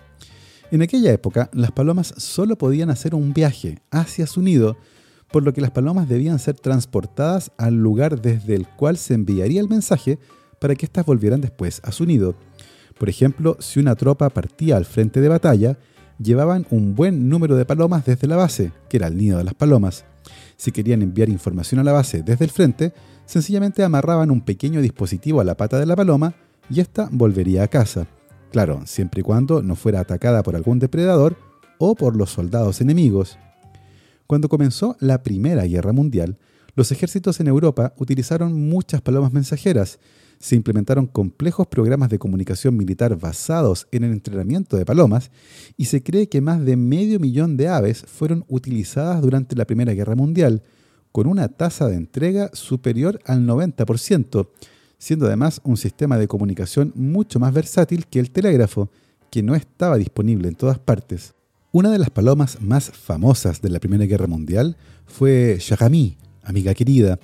En 0.72 0.82
aquella 0.82 1.12
época, 1.12 1.48
las 1.52 1.70
palomas 1.70 2.14
solo 2.16 2.58
podían 2.58 2.90
hacer 2.90 3.14
un 3.14 3.32
viaje 3.34 3.78
hacia 3.92 4.26
su 4.26 4.42
nido 4.42 4.76
por 5.30 5.44
lo 5.44 5.52
que 5.52 5.60
las 5.60 5.70
palomas 5.70 6.08
debían 6.08 6.40
ser 6.40 6.56
transportadas 6.56 7.52
al 7.56 7.76
lugar 7.76 8.20
desde 8.20 8.56
el 8.56 8.66
cual 8.66 8.96
se 8.96 9.14
enviaría 9.14 9.60
el 9.60 9.68
mensaje 9.68 10.18
para 10.60 10.74
que 10.74 10.86
éstas 10.86 11.06
volvieran 11.06 11.40
después 11.40 11.80
a 11.84 11.92
su 11.92 12.04
nido. 12.04 12.34
Por 12.98 13.08
ejemplo, 13.08 13.56
si 13.60 13.80
una 13.80 13.94
tropa 13.94 14.28
partía 14.30 14.76
al 14.76 14.84
frente 14.84 15.20
de 15.20 15.28
batalla, 15.28 15.78
llevaban 16.18 16.66
un 16.70 16.94
buen 16.94 17.28
número 17.28 17.56
de 17.56 17.64
palomas 17.64 18.04
desde 18.04 18.26
la 18.26 18.36
base, 18.36 18.72
que 18.88 18.96
era 18.96 19.06
el 19.06 19.16
nido 19.16 19.38
de 19.38 19.44
las 19.44 19.54
palomas. 19.54 20.04
Si 20.56 20.72
querían 20.72 21.02
enviar 21.02 21.28
información 21.28 21.80
a 21.80 21.84
la 21.84 21.92
base 21.92 22.22
desde 22.22 22.44
el 22.44 22.50
frente, 22.50 22.92
sencillamente 23.24 23.84
amarraban 23.84 24.30
un 24.30 24.40
pequeño 24.40 24.80
dispositivo 24.80 25.40
a 25.40 25.44
la 25.44 25.56
pata 25.56 25.78
de 25.78 25.86
la 25.86 25.94
paloma 25.94 26.34
y 26.68 26.80
ésta 26.80 27.08
volvería 27.12 27.62
a 27.62 27.68
casa. 27.68 28.06
Claro, 28.50 28.82
siempre 28.86 29.20
y 29.20 29.22
cuando 29.22 29.62
no 29.62 29.76
fuera 29.76 30.00
atacada 30.00 30.42
por 30.42 30.56
algún 30.56 30.78
depredador 30.78 31.36
o 31.78 31.94
por 31.94 32.16
los 32.16 32.30
soldados 32.30 32.80
enemigos. 32.80 33.38
Cuando 34.26 34.48
comenzó 34.48 34.96
la 35.00 35.22
Primera 35.22 35.64
Guerra 35.64 35.92
Mundial, 35.92 36.38
los 36.74 36.92
ejércitos 36.92 37.40
en 37.40 37.48
Europa 37.48 37.94
utilizaron 37.96 38.68
muchas 38.68 39.00
palomas 39.00 39.32
mensajeras. 39.32 39.98
Se 40.38 40.54
implementaron 40.54 41.06
complejos 41.06 41.66
programas 41.66 42.10
de 42.10 42.18
comunicación 42.18 42.76
militar 42.76 43.18
basados 43.18 43.88
en 43.90 44.04
el 44.04 44.12
entrenamiento 44.12 44.76
de 44.76 44.84
palomas 44.84 45.30
y 45.76 45.86
se 45.86 46.02
cree 46.02 46.28
que 46.28 46.40
más 46.40 46.64
de 46.64 46.76
medio 46.76 47.18
millón 47.18 47.56
de 47.56 47.68
aves 47.68 48.04
fueron 48.06 48.44
utilizadas 48.48 49.20
durante 49.20 49.56
la 49.56 49.64
Primera 49.64 49.92
Guerra 49.94 50.14
Mundial, 50.14 50.62
con 51.12 51.26
una 51.26 51.48
tasa 51.48 51.88
de 51.88 51.96
entrega 51.96 52.50
superior 52.52 53.18
al 53.24 53.46
90%, 53.46 54.48
siendo 54.98 55.26
además 55.26 55.60
un 55.64 55.76
sistema 55.76 56.18
de 56.18 56.28
comunicación 56.28 56.92
mucho 56.94 57.40
más 57.40 57.52
versátil 57.52 58.06
que 58.06 58.20
el 58.20 58.30
telégrafo, 58.30 58.90
que 59.30 59.42
no 59.42 59.54
estaba 59.54 59.96
disponible 59.96 60.48
en 60.48 60.54
todas 60.54 60.78
partes. 60.78 61.34
Una 61.70 61.90
de 61.90 61.98
las 61.98 62.10
palomas 62.10 62.60
más 62.62 62.90
famosas 62.90 63.60
de 63.60 63.68
la 63.68 63.78
Primera 63.78 64.06
Guerra 64.06 64.26
Mundial 64.26 64.76
fue 65.06 65.58
Shagami, 65.60 66.16
amiga 66.42 66.72
querida, 66.74 67.18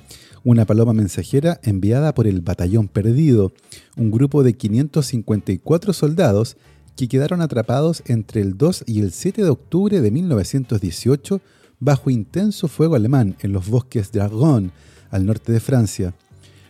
una 0.45 0.67
paloma 0.67 0.93
mensajera 0.93 1.59
enviada 1.63 2.15
por 2.15 2.27
el 2.27 2.43
Batallón 2.43 2.89
Perdido, 2.89 3.53
un 3.97 4.11
grupo 4.11 4.45
de 4.45 4.53
554 4.53 5.93
soldados 5.95 6.57
que 6.97 7.09
quedaron 7.09 7.41
atrapados 7.41 8.03
entre 8.07 8.43
el 8.43 8.57
2 8.57 8.85
y 8.87 9.01
el 9.01 9.11
7 9.11 9.43
de 9.43 9.49
octubre 9.49 10.01
de 10.01 10.11
1918 10.11 11.41
bajo 11.81 12.11
intenso 12.11 12.69
fuego 12.69 12.95
alemán 12.95 13.37
en 13.41 13.53
los 13.53 13.69
bosques 13.69 14.13
de 14.13 14.21
Argonne, 14.21 14.71
al 15.11 15.27
norte 15.27 15.51
de 15.51 15.61
Francia. 15.61 16.15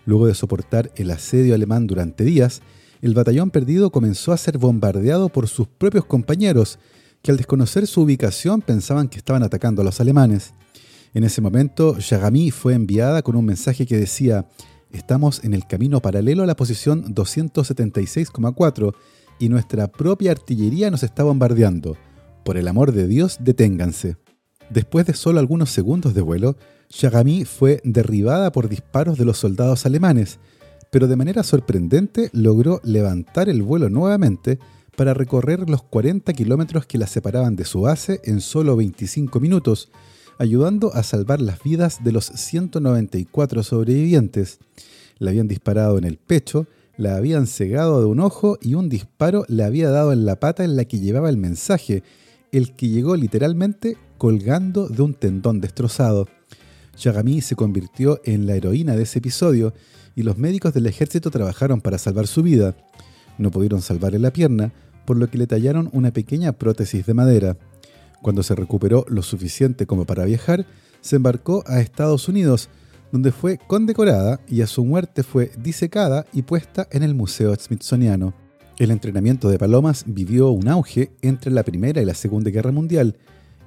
Luego 0.07 0.27
de 0.27 0.35
soportar 0.35 0.93
el 0.97 1.11
asedio 1.11 1.55
alemán 1.55 1.87
durante 1.87 2.25
días, 2.25 2.63
el 3.03 3.15
batallón 3.15 3.51
perdido 3.51 3.91
comenzó 3.91 4.33
a 4.33 4.37
ser 4.37 4.57
bombardeado 4.57 5.29
por 5.29 5.49
sus 5.49 5.67
propios 5.67 6.05
compañeros, 6.05 6.79
que 7.23 7.31
al 7.31 7.37
desconocer 7.37 7.87
su 7.87 8.03
ubicación 8.03 8.61
pensaban 8.61 9.09
que 9.09 9.19
estaban 9.19 9.43
atacando 9.43 9.83
a 9.83 9.85
los 9.85 10.01
alemanes. 10.01 10.53
En 11.15 11.23
ese 11.23 11.41
momento, 11.41 11.97
Yagami 11.97 12.51
fue 12.51 12.75
enviada 12.75 13.23
con 13.23 13.37
un 13.37 13.45
mensaje 13.45 13.87
que 13.87 13.97
decía, 13.97 14.49
estamos 14.91 15.45
en 15.45 15.55
el 15.55 15.65
camino 15.65 16.01
paralelo 16.01 16.43
a 16.43 16.47
la 16.47 16.57
posición 16.57 17.15
276,4 17.15 18.95
y 19.39 19.49
nuestra 19.49 19.87
propia 19.87 20.33
artillería 20.33 20.91
nos 20.91 21.05
está 21.05 21.23
bombardeando. 21.23 21.97
Por 22.45 22.57
el 22.57 22.67
amor 22.67 22.91
de 22.91 23.07
Dios, 23.07 23.39
deténganse. 23.39 24.17
Después 24.71 25.07
de 25.07 25.15
solo 25.15 25.39
algunos 25.39 25.71
segundos 25.71 26.15
de 26.15 26.21
vuelo, 26.23 26.57
Yagami 26.91 27.45
fue 27.45 27.81
derribada 27.85 28.51
por 28.51 28.69
disparos 28.69 29.17
de 29.17 29.25
los 29.25 29.39
soldados 29.39 29.87
alemanes, 29.87 30.41
pero 30.91 31.07
de 31.07 31.15
manera 31.15 31.45
sorprendente 31.45 32.29
logró 32.33 32.81
levantar 32.83 33.49
el 33.49 33.63
vuelo 33.63 33.89
nuevamente 33.89 34.59
para 34.97 35.15
recorrer 35.15 35.71
los 35.71 35.85
40 35.85 36.33
kilómetros 36.33 36.87
que 36.87 36.99
la 36.99 37.07
separaban 37.07 37.55
de 37.55 37.65
su 37.65 37.83
base 37.83 38.21
en 38.25 38.41
solo 38.41 38.75
25 38.75 39.39
minutos, 39.39 39.91
ayudando 40.39 40.95
a 40.95 41.03
salvar 41.03 41.41
las 41.41 41.63
vidas 41.63 42.03
de 42.03 42.13
los 42.13 42.27
194 42.27 43.63
sobrevivientes. 43.63 44.59
Le 45.19 45.31
habían 45.31 45.49
disparado 45.49 45.99
en 45.99 46.05
el 46.05 46.17
pecho, 46.17 46.67
la 46.97 47.17
habían 47.17 47.47
cegado 47.47 48.01
de 48.01 48.07
un 48.07 48.21
ojo 48.21 48.59
y 48.61 48.75
un 48.75 48.89
disparo 48.89 49.45
le 49.49 49.65
había 49.65 49.91
dado 49.91 50.13
en 50.13 50.25
la 50.27 50.39
pata 50.39 50.65
en 50.65 50.77
la 50.77 50.85
que 50.85 50.99
llevaba 50.99 51.29
el 51.29 51.37
mensaje, 51.37 52.03
el 52.53 52.75
que 52.77 52.89
llegó 52.89 53.17
literalmente 53.17 53.97
colgando 54.19 54.89
de 54.89 55.03
un 55.03 55.15
tendón 55.15 55.61
destrozado. 55.61 56.29
Yagami 56.99 57.41
se 57.41 57.57
convirtió 57.57 58.21
en 58.25 58.47
la 58.47 58.55
heroína 58.55 58.97
de 58.97 59.03
ese 59.03 59.19
episodio 59.19 59.75
y 60.15 60.23
los 60.23 60.39
médicos 60.39 60.73
del 60.73 60.87
ejército 60.87 61.31
trabajaron 61.31 61.81
para 61.81 61.99
salvar 61.99 62.27
su 62.27 62.43
vida. 62.43 62.77
No 63.39 63.51
pudieron 63.51 63.83
salvarle 63.83 64.21
la 64.21 64.33
pierna, 64.33 64.73
por 65.05 65.17
lo 65.17 65.29
que 65.29 65.39
le 65.39 65.47
tallaron 65.47 65.91
una 65.93 66.13
pequeña 66.13 66.53
prótesis 66.53 67.05
de 67.07 67.15
madera. 67.15 67.57
Cuando 68.25 68.43
se 68.43 68.55
recuperó 68.55 69.05
lo 69.07 69.21
suficiente 69.21 69.87
como 69.87 70.07
para 70.07 70.25
viajar, 70.25 70.65
se 71.03 71.17
embarcó 71.17 71.63
a 71.67 71.81
Estados 71.81 72.27
Unidos, 72.27 72.71
donde 73.13 73.33
fue 73.33 73.59
condecorada 73.59 74.41
y 74.49 74.63
a 74.63 74.67
su 74.67 74.83
muerte 74.83 75.23
fue 75.23 75.51
disecada 75.59 76.25
y 76.33 76.41
puesta 76.41 76.89
en 76.91 77.03
el 77.03 77.15
Museo 77.15 77.55
Smithsoniano. 77.55 78.33
El 78.79 78.93
entrenamiento 78.93 79.51
de 79.51 79.59
palomas 79.59 80.05
vivió 80.07 80.49
un 80.49 80.69
auge 80.69 81.13
entre 81.21 81.51
la 81.51 81.65
Primera 81.65 82.01
y 82.01 82.07
la 82.07 82.15
Segunda 82.15 82.49
Guerra 82.49 82.73
Mundial, 82.73 83.19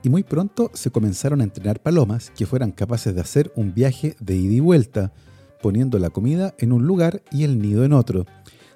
y 0.01 0.09
muy 0.09 0.23
pronto 0.23 0.71
se 0.73 0.89
comenzaron 0.89 1.41
a 1.41 1.43
entrenar 1.43 1.79
palomas 1.79 2.31
que 2.35 2.47
fueran 2.47 2.71
capaces 2.71 3.13
de 3.13 3.21
hacer 3.21 3.51
un 3.55 3.75
viaje 3.75 4.15
de 4.19 4.37
ida 4.37 4.53
y 4.53 4.59
vuelta, 4.59 5.13
poniendo 5.61 5.99
la 5.99 6.09
comida 6.09 6.55
en 6.57 6.71
un 6.71 6.87
lugar 6.87 7.21
y 7.31 7.43
el 7.43 7.61
nido 7.61 7.85
en 7.85 7.93
otro. 7.93 8.25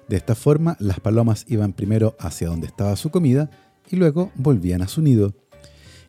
De 0.08 0.14
esta 0.14 0.36
forma, 0.36 0.76
las 0.78 1.00
palomas 1.00 1.44
iban 1.48 1.72
primero 1.72 2.14
hacia 2.20 2.46
donde 2.46 2.68
estaba 2.68 2.94
su 2.94 3.10
comida 3.10 3.50
y 3.90 3.96
luego 3.96 4.30
volvían 4.36 4.82
a 4.82 4.86
su 4.86 5.02
nido. 5.02 5.34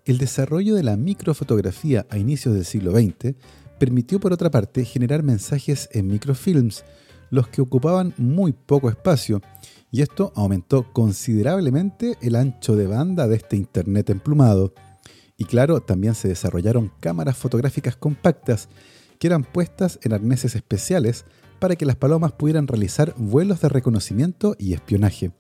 El 0.06 0.18
desarrollo 0.18 0.76
de 0.76 0.84
la 0.84 0.98
microfotografía 0.98 2.06
a 2.10 2.18
inicios 2.18 2.54
del 2.54 2.66
siglo 2.66 2.92
XX 2.92 3.36
permitió, 3.80 4.20
por 4.20 4.34
otra 4.34 4.52
parte, 4.52 4.86
generar 4.86 5.24
mensajes 5.24 5.90
en 5.92 6.08
microfilms, 6.08 6.84
los 7.30 7.48
que 7.48 7.62
ocupaban 7.62 8.14
muy 8.18 8.54
poco 8.54 8.90
espacio, 8.90 9.42
y 9.92 10.02
esto 10.02 10.34
aumentó 10.36 10.92
considerablemente 10.92 12.18
el 12.22 12.36
ancho 12.36 12.76
de 12.76 12.88
banda 12.88 13.28
de 13.28 13.36
este 13.36 13.56
Internet 13.56 14.10
emplumado. 14.10 14.74
Y 15.38 15.46
claro, 15.46 15.82
también 15.82 16.16
se 16.16 16.28
desarrollaron 16.28 16.92
cámaras 17.00 17.38
fotográficas 17.38 17.96
compactas 17.96 18.70
que 19.20 19.28
eran 19.28 19.44
puestas 19.44 20.00
en 20.04 20.14
arneses 20.14 20.56
especiales 20.56 21.26
para 21.60 21.76
que 21.76 21.86
las 21.86 21.96
palomas 21.96 22.34
pudieran 22.34 22.68
realizar 22.68 23.14
vuelos 23.18 23.62
de 23.62 23.70
reconocimiento 23.70 24.56
y 24.60 24.74
espionaje. 24.74 25.32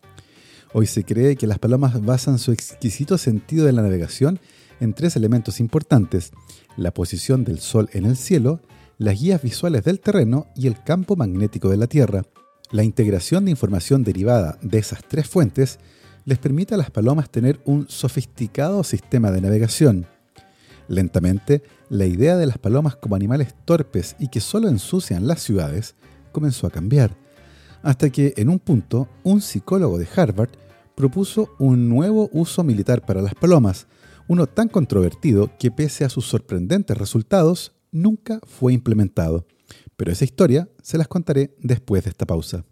Hoy 0.75 0.87
se 0.87 1.03
cree 1.03 1.35
que 1.35 1.45
las 1.45 1.59
palomas 1.59 2.03
basan 2.03 2.39
su 2.39 2.51
exquisito 2.51 3.19
sentido 3.19 3.67
de 3.67 3.73
la 3.73 3.83
navegación 3.83 4.39
en 4.79 4.95
tres 4.95 5.15
elementos 5.15 5.59
importantes, 5.59 6.31
la 6.77 6.91
posición 6.91 7.43
del 7.43 7.59
Sol 7.59 7.89
en 7.93 8.05
el 8.05 8.17
cielo, 8.17 8.59
las 8.97 9.21
guías 9.21 9.43
visuales 9.43 9.83
del 9.83 9.99
terreno 9.99 10.47
y 10.55 10.65
el 10.65 10.83
campo 10.83 11.15
magnético 11.15 11.69
de 11.69 11.77
la 11.77 11.85
Tierra. 11.85 12.23
La 12.71 12.83
integración 12.83 13.45
de 13.45 13.51
información 13.51 14.03
derivada 14.03 14.57
de 14.63 14.79
esas 14.79 15.03
tres 15.07 15.27
fuentes 15.27 15.77
les 16.25 16.39
permite 16.39 16.73
a 16.73 16.77
las 16.77 16.89
palomas 16.89 17.29
tener 17.29 17.59
un 17.65 17.87
sofisticado 17.87 18.83
sistema 18.83 19.29
de 19.29 19.41
navegación. 19.41 20.07
Lentamente, 20.87 21.61
la 21.89 22.07
idea 22.07 22.35
de 22.35 22.47
las 22.47 22.57
palomas 22.57 22.95
como 22.95 23.15
animales 23.15 23.53
torpes 23.65 24.15
y 24.17 24.29
que 24.29 24.39
solo 24.39 24.69
ensucian 24.69 25.27
las 25.27 25.43
ciudades 25.43 25.93
comenzó 26.31 26.65
a 26.65 26.71
cambiar, 26.71 27.15
hasta 27.83 28.09
que 28.09 28.33
en 28.37 28.49
un 28.49 28.57
punto 28.57 29.07
un 29.23 29.39
psicólogo 29.39 29.99
de 29.99 30.07
Harvard 30.15 30.49
propuso 30.95 31.55
un 31.59 31.89
nuevo 31.89 32.29
uso 32.33 32.63
militar 32.63 33.05
para 33.05 33.21
las 33.21 33.35
palomas, 33.35 33.87
uno 34.27 34.47
tan 34.47 34.69
controvertido 34.69 35.51
que 35.57 35.71
pese 35.71 36.05
a 36.05 36.09
sus 36.09 36.25
sorprendentes 36.25 36.97
resultados, 36.97 37.73
nunca 37.91 38.39
fue 38.45 38.73
implementado. 38.73 39.45
Pero 39.95 40.11
esa 40.11 40.25
historia 40.25 40.69
se 40.81 40.97
las 40.97 41.07
contaré 41.07 41.55
después 41.59 42.03
de 42.03 42.09
esta 42.09 42.25
pausa. 42.25 42.65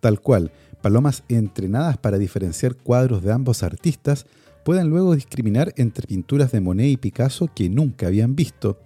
Tal 0.00 0.22
cual, 0.22 0.52
palomas 0.80 1.22
entrenadas 1.28 1.98
para 1.98 2.16
diferenciar 2.16 2.74
cuadros 2.76 3.22
de 3.22 3.30
ambos 3.30 3.62
artistas 3.62 4.24
pueden 4.64 4.88
luego 4.88 5.14
discriminar 5.14 5.72
entre 5.76 6.06
pinturas 6.06 6.52
de 6.52 6.60
Monet 6.60 6.90
y 6.90 6.96
Picasso 6.96 7.48
que 7.54 7.68
nunca 7.68 8.06
habían 8.06 8.34
visto. 8.34 8.80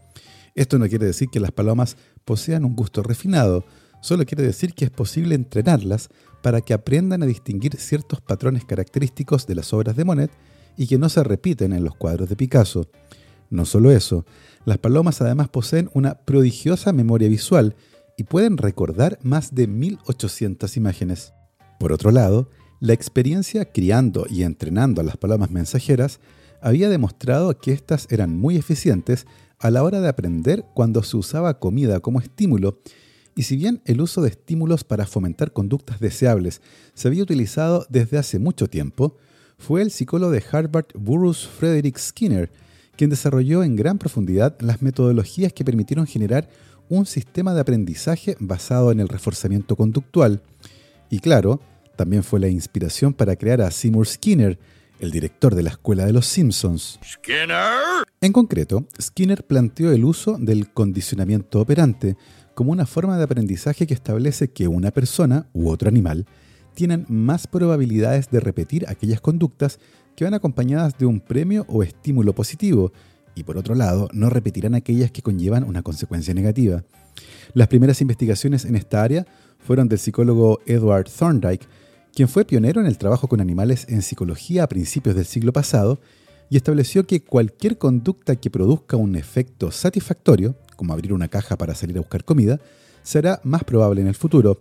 Esto 0.55 0.79
no 0.79 0.89
quiere 0.89 1.07
decir 1.07 1.29
que 1.29 1.41
las 1.41 1.53
palomas 1.53 1.97
posean 2.25 2.65
un 2.65 2.75
gusto 2.75 3.03
refinado, 3.03 3.65
solo 4.01 4.25
quiere 4.27 4.43
decir 4.43 4.75
que 4.75 4.85
es 4.85 4.91
posible 4.91 5.35
entrenarlas 5.35 6.09
para 6.43 6.61
que 6.61 6.75
aprendan 6.75 7.23
a 7.23 7.27
distinguir 7.27 7.77
ciertos 7.77 8.21
patrones 8.21 8.65
característicos 8.65 9.47
de 9.47 9.55
las 9.55 9.73
obras 9.73 9.97
de 9.97 10.05
Monet 10.05 10.31
y 10.77 10.87
que 10.87 10.99
no 10.99 11.09
se 11.09 11.25
repiten 11.25 11.73
en 11.73 11.85
los 11.85 11.95
cuadros 11.95 12.29
de 12.29 12.37
Picasso. 12.37 12.89
No 13.51 13.65
solo 13.65 13.91
eso, 13.91 14.27
las 14.65 14.79
palomas 14.79 15.21
además 15.21 15.49
poseen 15.49 15.91
una 15.95 16.15
prodigiosa 16.15 16.93
memoria 16.93 17.29
visual 17.29 17.75
y 18.17 18.25
pueden 18.25 18.59
recordar 18.59 19.19
más 19.23 19.55
de 19.55 19.67
1800 19.67 20.77
imágenes. 20.77 21.33
Por 21.79 21.93
otro 21.93 22.11
lado, 22.11 22.51
la 22.81 22.93
experiencia 22.93 23.65
criando 23.65 24.27
y 24.29 24.43
entrenando 24.43 25.01
a 25.01 25.05
las 25.05 25.17
palomas 25.17 25.51
mensajeras 25.51 26.21
había 26.61 26.89
demostrado 26.89 27.59
que 27.59 27.73
éstas 27.73 28.07
eran 28.11 28.37
muy 28.37 28.57
eficientes 28.57 29.27
a 29.59 29.71
la 29.71 29.83
hora 29.83 30.01
de 30.01 30.09
aprender 30.09 30.65
cuando 30.75 31.03
se 31.03 31.17
usaba 31.17 31.59
comida 31.59 32.01
como 32.01 32.21
estímulo, 32.21 32.81
y 33.35 33.45
si 33.45 33.57
bien 33.57 33.81
el 33.85 34.01
uso 34.01 34.23
de 34.23 34.31
estímulos 34.31 34.85
para 34.85 35.07
fomentar 35.07 35.53
conductas 35.53 36.01
deseables 36.01 36.61
se 36.95 37.09
había 37.09 37.23
utilizado 37.23 37.87
desde 37.89 38.19
hace 38.19 38.39
mucho 38.39 38.69
tiempo, 38.69 39.17
fue 39.59 39.83
el 39.83 39.91
psicólogo 39.91 40.33
de 40.33 40.43
Harvard 40.51 40.87
Burroughs 40.95 41.47
Frederick 41.47 41.99
Skinner 41.99 42.51
quien 42.99 43.11
desarrolló 43.11 43.63
en 43.63 43.77
gran 43.77 43.97
profundidad 43.97 44.57
las 44.61 44.83
metodologías 44.83 45.53
que 45.53 45.65
permitieron 45.65 46.05
generar 46.05 46.51
un 46.89 47.07
sistema 47.07 47.55
de 47.55 47.61
aprendizaje 47.61 48.37
basado 48.41 48.91
en 48.91 48.99
el 48.99 49.09
reforzamiento 49.09 49.77
conductual. 49.77 50.43
Y 51.09 51.21
claro, 51.21 51.61
también 51.99 52.23
fue 52.23 52.39
la 52.39 52.47
inspiración 52.47 53.13
para 53.13 53.35
crear 53.35 53.61
a 53.61 53.73
Seymour 53.73 54.07
Skinner, 54.07 54.57
el 55.01 55.11
director 55.11 55.57
de 55.57 55.65
la 55.65 55.71
Escuela 55.71 56.07
de 56.07 56.13
los 56.13 56.27
Simpsons. 56.27 57.01
¡Skinner! 57.05 58.05
En 58.21 58.33
concreto, 58.33 58.87
Skinner 59.03 59.45
planteó 59.45 59.91
el 59.91 60.05
uso 60.05 60.39
del 60.39 60.73
condicionamiento 60.73 61.61
operante 61.61 62.17
como 62.55 62.71
una 62.71 62.87
forma 62.87 63.19
de 63.19 63.25
aprendizaje 63.25 63.85
que 63.87 63.95
establece 63.95 64.49
que 64.49 64.69
una 64.69 64.93
persona 64.93 65.49
u 65.53 65.71
otro 65.71 65.89
animal 65.89 66.25
tienen 66.75 67.05
más 67.09 67.49
probabilidades 67.49 68.31
de 68.31 68.39
repetir 68.39 68.85
aquellas 68.89 69.21
conductas 69.21 69.81
que 70.15 70.23
van 70.25 70.35
acompañadas 70.35 70.97
de 70.99 71.07
un 71.07 71.19
premio 71.19 71.67
o 71.69 71.83
estímulo 71.83 72.33
positivo, 72.33 72.93
y 73.35 73.43
por 73.43 73.59
otro 73.59 73.75
lado, 73.75 74.09
no 74.13 74.31
repetirán 74.31 74.77
aquellas 74.77 75.11
que 75.11 75.23
conllevan 75.23 75.65
una 75.65 75.83
consecuencia 75.83 76.33
negativa. 76.33 76.85
Las 77.55 77.67
primeras 77.67 78.01
investigaciones 78.01 78.65
en 78.65 78.77
esta 78.77 79.03
área 79.03 79.27
fueron 79.59 79.89
del 79.89 79.99
psicólogo 79.99 80.61
Edward 80.67 81.09
Thorndike, 81.11 81.67
quien 82.19 82.29
fue 82.29 82.45
pionero 82.45 82.81
en 82.81 82.89
el 82.89 82.99
trabajo 82.99 83.29
con 83.29 83.41
animales 83.41 83.87
en 83.89 84.03
psicología 84.03 84.65
a 84.65 84.69
principios 84.69 85.15
del 85.15 85.25
siglo 85.25 85.53
pasado 85.53 86.01
y 86.51 86.57
estableció 86.57 87.07
que 87.07 87.23
cualquier 87.23 87.79
conducta 87.79 88.35
que 88.35 88.51
produzca 88.51 88.97
un 88.97 89.15
efecto 89.15 89.71
satisfactorio, 89.71 90.57
como 90.75 90.93
abrir 90.93 91.13
una 91.13 91.29
caja 91.29 91.57
para 91.57 91.77
salir 91.77 91.97
a 91.97 92.01
buscar 92.01 92.25
comida, 92.25 92.59
será 93.05 93.41
más 93.45 93.63
probable 93.63 94.01
en 94.01 94.09
el 94.09 94.17
futuro. 94.17 94.59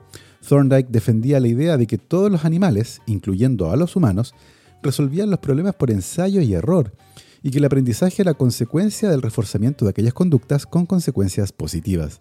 Thorndike 0.47 0.91
defendía 0.91 1.39
la 1.39 1.47
idea 1.47 1.77
de 1.77 1.87
que 1.87 1.97
todos 1.97 2.31
los 2.31 2.45
animales, 2.45 3.01
incluyendo 3.07 3.71
a 3.71 3.75
los 3.75 3.95
humanos, 3.95 4.35
resolvían 4.83 5.31
los 5.31 5.39
problemas 5.39 5.73
por 5.73 5.89
ensayo 5.89 6.41
y 6.41 6.53
error, 6.53 6.93
y 7.41 7.49
que 7.49 7.57
el 7.57 7.65
aprendizaje 7.65 8.21
era 8.21 8.35
consecuencia 8.35 9.09
del 9.09 9.23
reforzamiento 9.23 9.83
de 9.83 9.89
aquellas 9.89 10.13
conductas 10.13 10.67
con 10.67 10.85
consecuencias 10.85 11.53
positivas. 11.53 12.19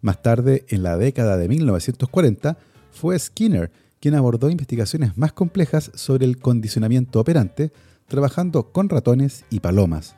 Más 0.00 0.22
tarde, 0.22 0.66
en 0.70 0.82
la 0.82 0.96
década 0.96 1.36
de 1.36 1.46
1940, 1.46 2.58
fue 2.90 3.16
Skinner 3.16 3.70
quien 4.00 4.14
abordó 4.14 4.50
investigaciones 4.50 5.16
más 5.16 5.32
complejas 5.32 5.90
sobre 5.94 6.26
el 6.26 6.38
condicionamiento 6.38 7.20
operante, 7.20 7.72
trabajando 8.08 8.72
con 8.72 8.88
ratones 8.88 9.44
y 9.50 9.60
palomas. 9.60 10.16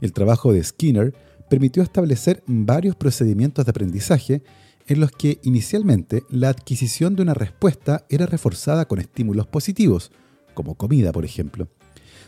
El 0.00 0.12
trabajo 0.12 0.52
de 0.52 0.64
Skinner 0.64 1.14
permitió 1.48 1.82
establecer 1.82 2.42
varios 2.46 2.96
procedimientos 2.96 3.64
de 3.64 3.70
aprendizaje 3.70 4.42
en 4.86 5.00
los 5.00 5.12
que 5.12 5.38
inicialmente 5.42 6.24
la 6.30 6.48
adquisición 6.48 7.14
de 7.14 7.22
una 7.22 7.34
respuesta 7.34 8.04
era 8.08 8.26
reforzada 8.26 8.86
con 8.86 8.98
estímulos 8.98 9.46
positivos, 9.46 10.10
como 10.54 10.74
comida, 10.74 11.12
por 11.12 11.24
ejemplo. 11.24 11.68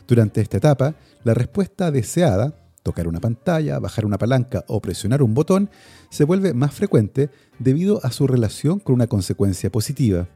Durante 0.06 0.40
esta 0.40 0.58
etapa, 0.58 0.94
la 1.24 1.34
respuesta 1.34 1.90
deseada, 1.90 2.54
tocar 2.82 3.08
una 3.08 3.20
pantalla, 3.20 3.78
bajar 3.78 4.04
una 4.04 4.18
palanca 4.18 4.64
o 4.68 4.80
presionar 4.80 5.22
un 5.22 5.34
botón, 5.34 5.70
se 6.10 6.24
vuelve 6.24 6.52
más 6.52 6.74
frecuente 6.74 7.30
debido 7.58 8.04
a 8.04 8.12
su 8.12 8.26
relación 8.26 8.78
con 8.78 8.94
una 8.94 9.06
consecuencia 9.06 9.72
positiva. 9.72 10.28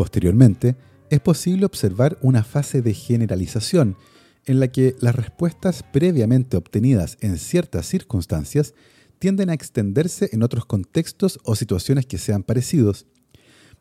Posteriormente, 0.00 0.76
es 1.10 1.20
posible 1.20 1.66
observar 1.66 2.16
una 2.22 2.42
fase 2.42 2.80
de 2.80 2.94
generalización 2.94 3.98
en 4.46 4.58
la 4.58 4.68
que 4.68 4.96
las 4.98 5.14
respuestas 5.14 5.82
previamente 5.82 6.56
obtenidas 6.56 7.18
en 7.20 7.36
ciertas 7.36 7.84
circunstancias 7.84 8.72
tienden 9.18 9.50
a 9.50 9.52
extenderse 9.52 10.30
en 10.32 10.42
otros 10.42 10.64
contextos 10.64 11.38
o 11.44 11.54
situaciones 11.54 12.06
que 12.06 12.16
sean 12.16 12.44
parecidos. 12.44 13.04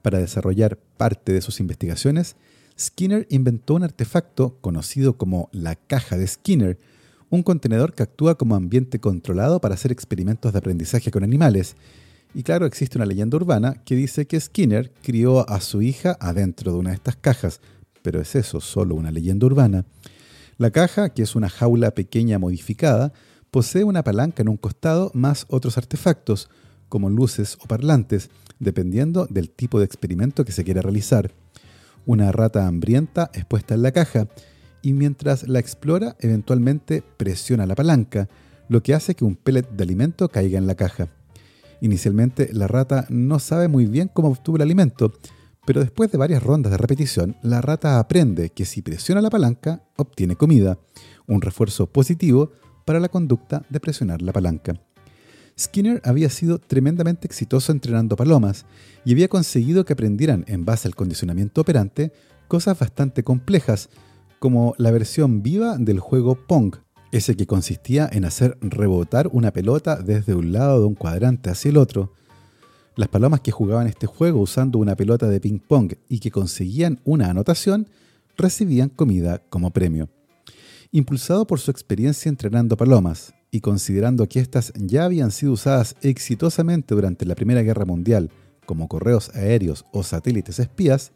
Para 0.01 0.19
desarrollar 0.19 0.77
parte 0.97 1.31
de 1.31 1.39
sus 1.39 1.61
investigaciones, 1.61 2.35
Skinner 2.77 3.25
inventó 3.29 3.75
un 3.75 3.83
artefacto 3.83 4.57
conocido 4.59 5.17
como 5.17 5.47
la 5.53 5.77
caja 5.77 6.17
de 6.17 6.27
Skinner, 6.27 6.77
un 7.29 7.43
contenedor 7.43 7.93
que 7.93 8.03
actúa 8.03 8.37
como 8.37 8.55
ambiente 8.55 8.99
controlado 8.99 9.61
para 9.61 9.75
hacer 9.75 9.93
experimentos 9.93 10.51
de 10.51 10.59
aprendizaje 10.59 11.11
con 11.11 11.23
animales. 11.23 11.77
Y 12.33 12.43
claro, 12.43 12.65
existe 12.65 12.97
una 12.97 13.05
leyenda 13.05 13.37
urbana 13.37 13.81
que 13.85 13.95
dice 13.95 14.27
que 14.27 14.39
Skinner 14.39 14.91
crió 15.01 15.49
a 15.49 15.61
su 15.61 15.81
hija 15.81 16.15
adentro 16.19 16.71
de 16.71 16.77
una 16.77 16.89
de 16.91 16.95
estas 16.95 17.15
cajas, 17.15 17.59
pero 18.03 18.21
es 18.21 18.35
eso, 18.35 18.61
solo 18.61 18.95
una 18.95 19.11
leyenda 19.11 19.47
urbana. 19.47 19.85
La 20.57 20.71
caja, 20.71 21.09
que 21.09 21.23
es 21.23 21.35
una 21.35 21.49
jaula 21.49 21.91
pequeña 21.91 22.37
modificada, 22.37 23.13
posee 23.49 23.83
una 23.83 24.03
palanca 24.03 24.41
en 24.41 24.49
un 24.49 24.57
costado 24.57 25.11
más 25.13 25.45
otros 25.49 25.77
artefactos, 25.77 26.49
como 26.87 27.09
luces 27.09 27.57
o 27.61 27.67
parlantes, 27.67 28.29
dependiendo 28.59 29.25
del 29.29 29.49
tipo 29.49 29.79
de 29.79 29.85
experimento 29.85 30.45
que 30.45 30.51
se 30.51 30.63
quiera 30.63 30.81
realizar. 30.81 31.31
Una 32.05 32.31
rata 32.31 32.67
hambrienta 32.67 33.31
es 33.33 33.45
puesta 33.45 33.75
en 33.75 33.81
la 33.81 33.91
caja 33.91 34.27
y 34.81 34.93
mientras 34.93 35.47
la 35.47 35.59
explora 35.59 36.15
eventualmente 36.19 37.03
presiona 37.17 37.65
la 37.65 37.75
palanca, 37.75 38.29
lo 38.67 38.83
que 38.83 38.93
hace 38.93 39.15
que 39.15 39.25
un 39.25 39.35
pellet 39.35 39.69
de 39.69 39.83
alimento 39.83 40.29
caiga 40.29 40.57
en 40.57 40.67
la 40.67 40.75
caja. 40.75 41.09
Inicialmente 41.81 42.49
la 42.53 42.67
rata 42.67 43.05
no 43.09 43.39
sabe 43.39 43.67
muy 43.67 43.85
bien 43.85 44.09
cómo 44.13 44.29
obtuvo 44.29 44.57
el 44.57 44.63
alimento, 44.63 45.13
pero 45.65 45.81
después 45.81 46.11
de 46.11 46.17
varias 46.17 46.43
rondas 46.43 46.71
de 46.71 46.77
repetición, 46.77 47.35
la 47.43 47.61
rata 47.61 47.99
aprende 47.99 48.49
que 48.49 48.65
si 48.65 48.81
presiona 48.81 49.21
la 49.21 49.29
palanca, 49.29 49.83
obtiene 49.97 50.35
comida, 50.35 50.79
un 51.27 51.41
refuerzo 51.41 51.87
positivo 51.87 52.51
para 52.85 52.99
la 52.99 53.09
conducta 53.09 53.63
de 53.69 53.79
presionar 53.79 54.21
la 54.21 54.33
palanca. 54.33 54.73
Skinner 55.59 56.01
había 56.05 56.29
sido 56.29 56.57
tremendamente 56.57 57.27
exitoso 57.27 57.71
entrenando 57.71 58.15
palomas 58.15 58.65
y 59.03 59.11
había 59.11 59.27
conseguido 59.27 59.85
que 59.85 59.93
aprendieran 59.93 60.45
en 60.47 60.65
base 60.65 60.87
al 60.87 60.95
condicionamiento 60.95 61.61
operante 61.61 62.13
cosas 62.47 62.79
bastante 62.79 63.23
complejas, 63.23 63.89
como 64.39 64.73
la 64.77 64.89
versión 64.89 65.43
viva 65.43 65.77
del 65.77 65.99
juego 65.99 66.35
Pong, 66.47 66.77
ese 67.11 67.35
que 67.35 67.47
consistía 67.47 68.09
en 68.11 68.25
hacer 68.25 68.57
rebotar 68.61 69.29
una 69.31 69.51
pelota 69.51 69.97
desde 69.97 70.35
un 70.35 70.51
lado 70.51 70.79
de 70.79 70.85
un 70.85 70.95
cuadrante 70.95 71.49
hacia 71.49 71.69
el 71.69 71.77
otro. 71.77 72.13
Las 72.95 73.09
palomas 73.09 73.41
que 73.41 73.51
jugaban 73.51 73.87
este 73.87 74.07
juego 74.07 74.41
usando 74.41 74.77
una 74.77 74.95
pelota 74.95 75.27
de 75.27 75.39
ping 75.39 75.59
pong 75.59 75.93
y 76.07 76.19
que 76.19 76.31
conseguían 76.31 76.99
una 77.05 77.29
anotación, 77.29 77.87
recibían 78.37 78.89
comida 78.89 79.41
como 79.49 79.71
premio. 79.71 80.09
Impulsado 80.91 81.45
por 81.45 81.59
su 81.59 81.71
experiencia 81.71 82.29
entrenando 82.29 82.77
palomas 82.77 83.33
y 83.51 83.61
considerando 83.61 84.27
que 84.27 84.39
éstas 84.39 84.73
ya 84.75 85.05
habían 85.05 85.31
sido 85.31 85.53
usadas 85.53 85.95
exitosamente 86.01 86.93
durante 86.93 87.25
la 87.25 87.35
Primera 87.35 87.61
Guerra 87.61 87.85
Mundial 87.85 88.29
como 88.65 88.87
correos 88.87 89.33
aéreos 89.33 89.85
o 89.91 90.03
satélites 90.03 90.59
espías, 90.59 91.11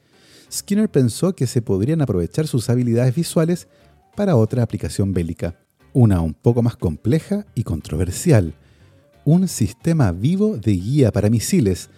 Skinner 0.51 0.89
pensó 0.89 1.36
que 1.36 1.47
se 1.47 1.62
podrían 1.62 2.01
aprovechar 2.01 2.47
sus 2.47 2.69
habilidades 2.69 3.13
visuales 3.15 3.67
para 4.15 4.36
otra 4.36 4.63
aplicación 4.63 5.13
bélica, 5.13 5.56
una 5.93 6.21
un 6.21 6.34
poco 6.34 6.62
más 6.62 6.75
compleja 6.75 7.45
y 7.56 7.63
controversial, 7.63 8.53
un 9.25 9.47
sistema 9.47 10.12
vivo 10.12 10.58
de 10.58 10.73
guía 10.73 11.12
para 11.12 11.29
misiles, 11.29 11.89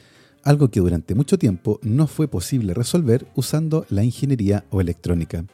algo 0.43 0.69
que 0.69 0.79
durante 0.79 1.15
mucho 1.15 1.39
tiempo 1.39 1.79
no 1.81 2.07
fue 2.07 2.27
posible 2.27 2.73
resolver 2.73 3.25
usando 3.35 3.85
la 3.89 4.03
ingeniería 4.03 4.63
o 4.69 4.79
electrónica. 4.79 5.45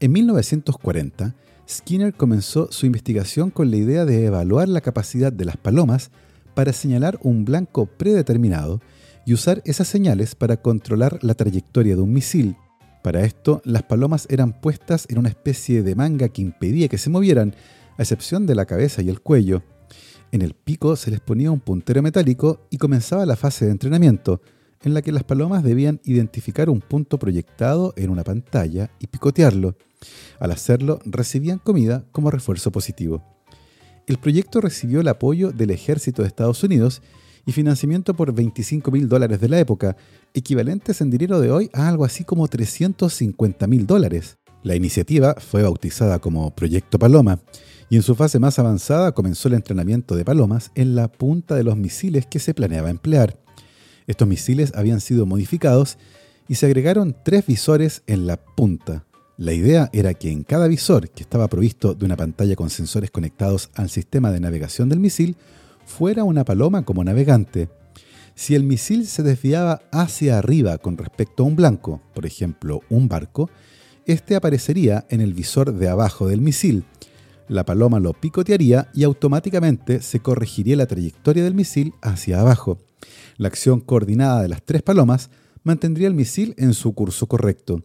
En 0.00 0.12
1940, 0.12 1.34
Skinner 1.68 2.12
comenzó 2.12 2.72
su 2.72 2.86
investigación 2.86 3.50
con 3.50 3.70
la 3.70 3.76
idea 3.76 4.04
de 4.04 4.24
evaluar 4.24 4.68
la 4.68 4.80
capacidad 4.80 5.32
de 5.32 5.44
las 5.44 5.56
palomas 5.56 6.10
para 6.54 6.72
señalar 6.72 7.18
un 7.22 7.44
blanco 7.44 7.86
predeterminado 7.86 8.80
y 9.24 9.34
usar 9.34 9.62
esas 9.64 9.86
señales 9.86 10.34
para 10.34 10.56
controlar 10.56 11.22
la 11.22 11.34
trayectoria 11.34 11.94
de 11.94 12.02
un 12.02 12.12
misil. 12.12 12.56
Para 13.02 13.24
esto, 13.24 13.62
las 13.64 13.82
palomas 13.82 14.26
eran 14.30 14.60
puestas 14.60 15.06
en 15.08 15.18
una 15.18 15.30
especie 15.30 15.82
de 15.82 15.94
manga 15.94 16.28
que 16.28 16.42
impedía 16.42 16.88
que 16.88 16.98
se 16.98 17.08
movieran, 17.08 17.54
a 17.96 18.02
excepción 18.02 18.46
de 18.46 18.54
la 18.54 18.66
cabeza 18.66 19.00
y 19.00 19.08
el 19.08 19.20
cuello. 19.20 19.62
En 20.32 20.42
el 20.42 20.54
pico 20.54 20.96
se 20.96 21.10
les 21.10 21.20
ponía 21.20 21.50
un 21.50 21.60
puntero 21.60 22.02
metálico 22.02 22.66
y 22.70 22.76
comenzaba 22.76 23.26
la 23.26 23.36
fase 23.36 23.64
de 23.64 23.72
entrenamiento, 23.72 24.42
en 24.82 24.94
la 24.94 25.02
que 25.02 25.12
las 25.12 25.24
palomas 25.24 25.62
debían 25.62 26.00
identificar 26.04 26.70
un 26.70 26.80
punto 26.80 27.18
proyectado 27.18 27.92
en 27.96 28.10
una 28.10 28.24
pantalla 28.24 28.90
y 28.98 29.06
picotearlo. 29.06 29.76
Al 30.38 30.52
hacerlo, 30.52 31.00
recibían 31.04 31.58
comida 31.58 32.04
como 32.12 32.30
refuerzo 32.30 32.70
positivo. 32.70 33.22
El 34.06 34.18
proyecto 34.18 34.60
recibió 34.60 35.00
el 35.00 35.08
apoyo 35.08 35.52
del 35.52 35.70
ejército 35.70 36.22
de 36.22 36.28
Estados 36.28 36.62
Unidos 36.64 37.02
y 37.46 37.52
financiamiento 37.52 38.14
por 38.14 38.32
25 38.32 38.90
mil 38.90 39.08
dólares 39.08 39.40
de 39.40 39.48
la 39.48 39.58
época, 39.58 39.96
equivalentes 40.34 41.00
en 41.00 41.10
dinero 41.10 41.40
de 41.40 41.50
hoy 41.50 41.70
a 41.72 41.88
algo 41.88 42.04
así 42.04 42.24
como 42.24 42.48
350 42.48 43.66
mil 43.66 43.86
dólares. 43.86 44.38
La 44.62 44.76
iniciativa 44.76 45.34
fue 45.38 45.62
bautizada 45.62 46.18
como 46.18 46.54
Proyecto 46.54 46.98
Paloma 46.98 47.40
y 47.88 47.96
en 47.96 48.02
su 48.02 48.14
fase 48.14 48.38
más 48.38 48.58
avanzada 48.58 49.12
comenzó 49.12 49.48
el 49.48 49.54
entrenamiento 49.54 50.14
de 50.14 50.24
palomas 50.24 50.70
en 50.74 50.94
la 50.94 51.08
punta 51.08 51.54
de 51.54 51.64
los 51.64 51.76
misiles 51.76 52.26
que 52.26 52.38
se 52.38 52.54
planeaba 52.54 52.90
emplear. 52.90 53.38
Estos 54.06 54.28
misiles 54.28 54.72
habían 54.74 55.00
sido 55.00 55.26
modificados 55.26 55.98
y 56.46 56.56
se 56.56 56.66
agregaron 56.66 57.16
tres 57.24 57.46
visores 57.46 58.02
en 58.06 58.26
la 58.26 58.36
punta. 58.36 59.06
La 59.36 59.54
idea 59.54 59.88
era 59.92 60.12
que 60.12 60.30
en 60.30 60.44
cada 60.44 60.68
visor, 60.68 61.08
que 61.08 61.22
estaba 61.22 61.48
provisto 61.48 61.94
de 61.94 62.04
una 62.04 62.16
pantalla 62.16 62.56
con 62.56 62.68
sensores 62.68 63.10
conectados 63.10 63.70
al 63.74 63.88
sistema 63.88 64.30
de 64.30 64.40
navegación 64.40 64.90
del 64.90 65.00
misil, 65.00 65.36
fuera 65.90 66.24
una 66.24 66.44
paloma 66.44 66.84
como 66.84 67.04
navegante. 67.04 67.68
Si 68.34 68.54
el 68.54 68.62
misil 68.62 69.06
se 69.06 69.22
desviaba 69.22 69.82
hacia 69.90 70.38
arriba 70.38 70.78
con 70.78 70.96
respecto 70.96 71.42
a 71.42 71.46
un 71.46 71.56
blanco, 71.56 72.00
por 72.14 72.24
ejemplo 72.24 72.80
un 72.88 73.08
barco, 73.08 73.50
este 74.06 74.36
aparecería 74.36 75.04
en 75.10 75.20
el 75.20 75.34
visor 75.34 75.74
de 75.74 75.88
abajo 75.88 76.28
del 76.28 76.40
misil. 76.40 76.84
La 77.48 77.64
paloma 77.64 77.98
lo 77.98 78.12
picotearía 78.12 78.88
y 78.94 79.02
automáticamente 79.02 80.00
se 80.00 80.20
corregiría 80.20 80.76
la 80.76 80.86
trayectoria 80.86 81.42
del 81.44 81.54
misil 81.54 81.92
hacia 82.00 82.40
abajo. 82.40 82.78
La 83.36 83.48
acción 83.48 83.80
coordinada 83.80 84.42
de 84.42 84.48
las 84.48 84.62
tres 84.62 84.82
palomas 84.82 85.28
mantendría 85.64 86.06
el 86.06 86.14
misil 86.14 86.54
en 86.56 86.72
su 86.72 86.94
curso 86.94 87.26
correcto. 87.26 87.84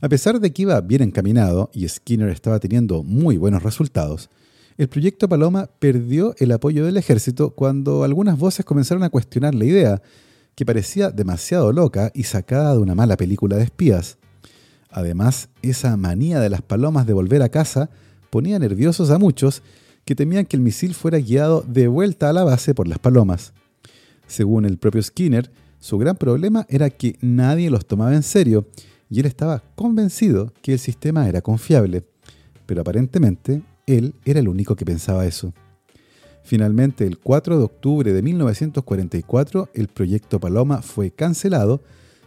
A 0.00 0.08
pesar 0.08 0.38
de 0.38 0.52
que 0.52 0.62
iba 0.62 0.80
bien 0.82 1.02
encaminado 1.02 1.70
y 1.72 1.88
Skinner 1.88 2.28
estaba 2.28 2.60
teniendo 2.60 3.02
muy 3.02 3.38
buenos 3.38 3.62
resultados, 3.62 4.28
el 4.78 4.88
proyecto 4.88 5.28
Paloma 5.28 5.70
perdió 5.78 6.34
el 6.38 6.52
apoyo 6.52 6.84
del 6.84 6.96
ejército 6.96 7.50
cuando 7.50 8.04
algunas 8.04 8.38
voces 8.38 8.64
comenzaron 8.64 9.02
a 9.02 9.10
cuestionar 9.10 9.54
la 9.54 9.64
idea, 9.64 10.02
que 10.54 10.66
parecía 10.66 11.10
demasiado 11.10 11.72
loca 11.72 12.10
y 12.14 12.24
sacada 12.24 12.74
de 12.74 12.80
una 12.80 12.94
mala 12.94 13.16
película 13.16 13.56
de 13.56 13.64
espías. 13.64 14.18
Además, 14.90 15.48
esa 15.62 15.96
manía 15.96 16.40
de 16.40 16.50
las 16.50 16.62
palomas 16.62 17.06
de 17.06 17.12
volver 17.12 17.42
a 17.42 17.50
casa 17.50 17.90
ponía 18.30 18.58
nerviosos 18.58 19.10
a 19.10 19.18
muchos 19.18 19.62
que 20.04 20.14
temían 20.14 20.46
que 20.46 20.56
el 20.56 20.62
misil 20.62 20.94
fuera 20.94 21.18
guiado 21.18 21.62
de 21.66 21.88
vuelta 21.88 22.30
a 22.30 22.32
la 22.32 22.44
base 22.44 22.74
por 22.74 22.86
las 22.88 22.98
palomas. 22.98 23.52
Según 24.26 24.64
el 24.64 24.78
propio 24.78 25.02
Skinner, 25.02 25.50
su 25.78 25.98
gran 25.98 26.16
problema 26.16 26.66
era 26.68 26.90
que 26.90 27.18
nadie 27.20 27.70
los 27.70 27.86
tomaba 27.86 28.14
en 28.14 28.22
serio 28.22 28.66
y 29.10 29.20
él 29.20 29.26
estaba 29.26 29.62
convencido 29.74 30.52
que 30.62 30.72
el 30.72 30.78
sistema 30.78 31.28
era 31.28 31.42
confiable, 31.42 32.04
pero 32.66 32.80
aparentemente 32.80 33.62
él 33.86 34.14
era 34.24 34.40
el 34.40 34.48
único 34.48 34.76
que 34.76 34.84
pensaba 34.84 35.26
eso. 35.26 35.54
Finalmente, 36.42 37.06
el 37.06 37.18
4 37.18 37.58
de 37.58 37.64
octubre 37.64 38.12
de 38.12 38.22
1944, 38.22 39.70
el 39.74 39.88
proyecto 39.88 40.38
Paloma 40.38 40.82
fue 40.82 41.10
cancelado 41.10 41.82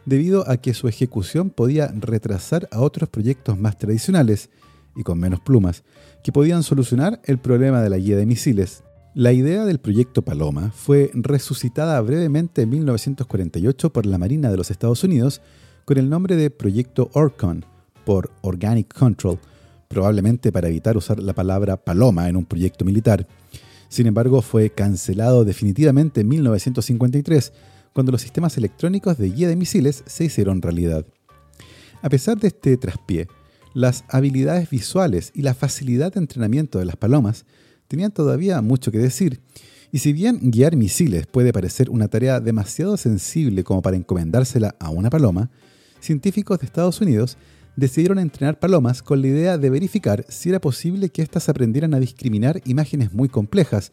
debido 0.06 0.50
a 0.50 0.58
que 0.58 0.74
su 0.74 0.88
ejecución 0.88 1.50
podía 1.50 1.88
retrasar 1.88 2.68
a 2.72 2.82
otros 2.82 3.10
proyectos 3.10 3.58
más 3.58 3.78
tradicionales 3.78 4.50
y 4.96 5.04
con 5.04 5.20
menos 5.20 5.40
plumas, 5.40 5.84
que 6.24 6.32
podían 6.32 6.64
solucionar 6.64 7.22
el 7.26 7.38
problema 7.38 7.82
de 7.82 7.90
la 7.90 7.98
guía 7.98 8.18
de 8.18 8.26
misiles. 8.26 8.84
La 9.14 9.32
idea 9.32 9.66
del 9.66 9.80
proyecto 9.80 10.22
Paloma 10.22 10.72
fue 10.76 11.12
resucitada 11.14 12.00
brevemente 12.02 12.64
en 12.64 12.70
1948 12.70 13.92
por 13.92 14.06
la 14.06 14.18
Marina 14.18 14.52
de 14.52 14.58
los 14.58 14.72
Estados 14.72 15.04
Unidos 15.04 15.42
con 15.86 15.98
el 15.98 16.10
nombre 16.10 16.36
de 16.36 16.50
Proyecto 16.50 17.10
Orcon, 17.14 17.66
por 18.06 18.32
Organic 18.42 18.94
Control, 18.94 19.40
probablemente 19.90 20.52
para 20.52 20.70
evitar 20.70 20.96
usar 20.96 21.20
la 21.20 21.34
palabra 21.34 21.76
paloma 21.76 22.30
en 22.30 22.38
un 22.38 22.46
proyecto 22.46 22.86
militar. 22.86 23.28
Sin 23.90 24.06
embargo, 24.06 24.42
fue 24.44 24.70
cancelado 24.70 25.44
definitivamente 25.44 26.22
en 26.22 26.28
1953, 26.28 27.52
cuando 27.92 28.12
los 28.12 28.22
sistemas 28.22 28.56
electrónicos 28.56 29.18
de 29.18 29.32
guía 29.32 29.48
de 29.48 29.56
misiles 29.56 30.04
se 30.06 30.26
hicieron 30.26 30.62
realidad. 30.62 31.06
A 32.04 32.10
pesar 32.10 32.38
de 32.38 32.50
este 32.50 32.78
traspié, 32.78 33.28
las 33.74 34.06
habilidades 34.10 34.70
visuales 34.70 35.32
y 35.34 35.42
la 35.42 35.56
facilidad 35.56 36.14
de 36.14 36.20
entrenamiento 36.20 36.78
de 36.78 36.86
las 36.86 36.96
palomas 36.96 37.46
tenían 37.88 38.12
todavía 38.12 38.62
mucho 38.62 38.92
que 38.92 39.00
decir, 39.00 39.42
y 39.92 39.98
si 39.98 40.14
bien 40.14 40.52
guiar 40.52 40.76
misiles 40.76 41.26
puede 41.26 41.52
parecer 41.52 41.90
una 41.90 42.08
tarea 42.08 42.40
demasiado 42.40 42.96
sensible 42.96 43.64
como 43.64 43.82
para 43.82 43.98
encomendársela 43.98 44.76
a 44.80 44.92
una 44.92 45.10
paloma, 45.10 45.50
científicos 46.00 46.60
de 46.60 46.68
Estados 46.68 47.02
Unidos 47.02 47.38
decidieron 47.80 48.20
entrenar 48.20 48.60
palomas 48.60 49.02
con 49.02 49.22
la 49.22 49.28
idea 49.28 49.58
de 49.58 49.70
verificar 49.70 50.26
si 50.28 50.50
era 50.50 50.60
posible 50.60 51.10
que 51.10 51.22
éstas 51.22 51.50
aprendieran 51.50 51.94
a 51.94 52.00
discriminar 52.00 52.62
imágenes 52.66 53.14
muy 53.14 53.30
complejas, 53.30 53.92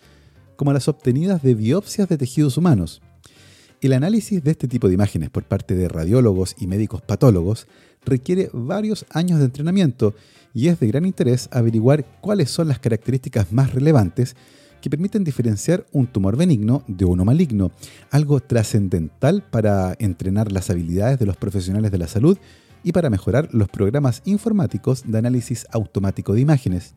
como 0.56 0.72
las 0.72 0.88
obtenidas 0.88 1.42
de 1.42 1.54
biopsias 1.54 2.08
de 2.08 2.18
tejidos 2.18 2.56
humanos. 2.56 3.00
El 3.80 3.92
análisis 3.92 4.42
de 4.42 4.50
este 4.50 4.68
tipo 4.68 4.88
de 4.88 4.94
imágenes 4.94 5.30
por 5.30 5.44
parte 5.44 5.74
de 5.74 5.88
radiólogos 5.88 6.56
y 6.58 6.66
médicos 6.66 7.02
patólogos 7.02 7.66
requiere 8.04 8.50
varios 8.52 9.06
años 9.10 9.38
de 9.38 9.44
entrenamiento 9.44 10.14
y 10.52 10.68
es 10.68 10.80
de 10.80 10.88
gran 10.88 11.04
interés 11.04 11.48
averiguar 11.52 12.04
cuáles 12.20 12.50
son 12.50 12.68
las 12.68 12.78
características 12.78 13.52
más 13.52 13.74
relevantes 13.74 14.34
que 14.80 14.90
permiten 14.90 15.24
diferenciar 15.24 15.86
un 15.92 16.06
tumor 16.06 16.36
benigno 16.36 16.82
de 16.86 17.04
uno 17.04 17.24
maligno, 17.24 17.70
algo 18.10 18.40
trascendental 18.40 19.42
para 19.42 19.94
entrenar 19.98 20.50
las 20.50 20.70
habilidades 20.70 21.18
de 21.18 21.26
los 21.26 21.36
profesionales 21.36 21.90
de 21.90 21.98
la 21.98 22.08
salud 22.08 22.38
y 22.82 22.92
para 22.92 23.10
mejorar 23.10 23.48
los 23.52 23.68
programas 23.68 24.22
informáticos 24.24 25.02
de 25.06 25.18
análisis 25.18 25.66
automático 25.72 26.34
de 26.34 26.40
imágenes. 26.40 26.94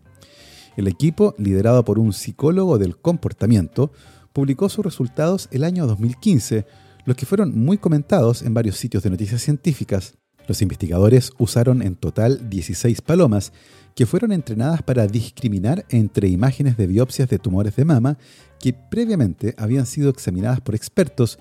El 0.78 0.88
equipo, 0.88 1.36
liderado 1.38 1.84
por 1.84 2.00
un 2.00 2.14
psicólogo 2.14 2.78
del 2.78 2.98
comportamiento, 2.98 3.92
publicó 4.34 4.70
sus 4.70 4.86
resultados 4.86 5.50
el 5.52 5.64
año 5.64 5.88
2015, 5.88 6.66
los 7.06 7.18
que 7.18 7.26
fueron 7.26 7.58
muy 7.58 7.78
comentados 7.78 8.42
en 8.44 8.54
varios 8.54 8.78
sitios 8.78 9.04
de 9.04 9.10
noticias 9.10 9.42
científicas. 9.42 10.14
Los 10.48 10.62
investigadores 10.62 11.32
usaron 11.38 11.82
en 11.82 11.96
total 11.96 12.50
16 12.50 13.02
palomas 13.02 13.52
que 13.96 14.06
fueron 14.06 14.32
entrenadas 14.32 14.82
para 14.82 15.08
discriminar 15.08 15.86
entre 15.90 16.30
imágenes 16.30 16.78
de 16.78 16.88
biopsias 16.88 17.30
de 17.30 17.40
tumores 17.40 17.76
de 17.76 17.86
mama 17.86 18.18
que 18.60 18.74
previamente 18.74 19.56
habían 19.58 19.86
sido 19.86 20.10
examinadas 20.10 20.62
por 20.62 20.76
expertos, 20.76 21.38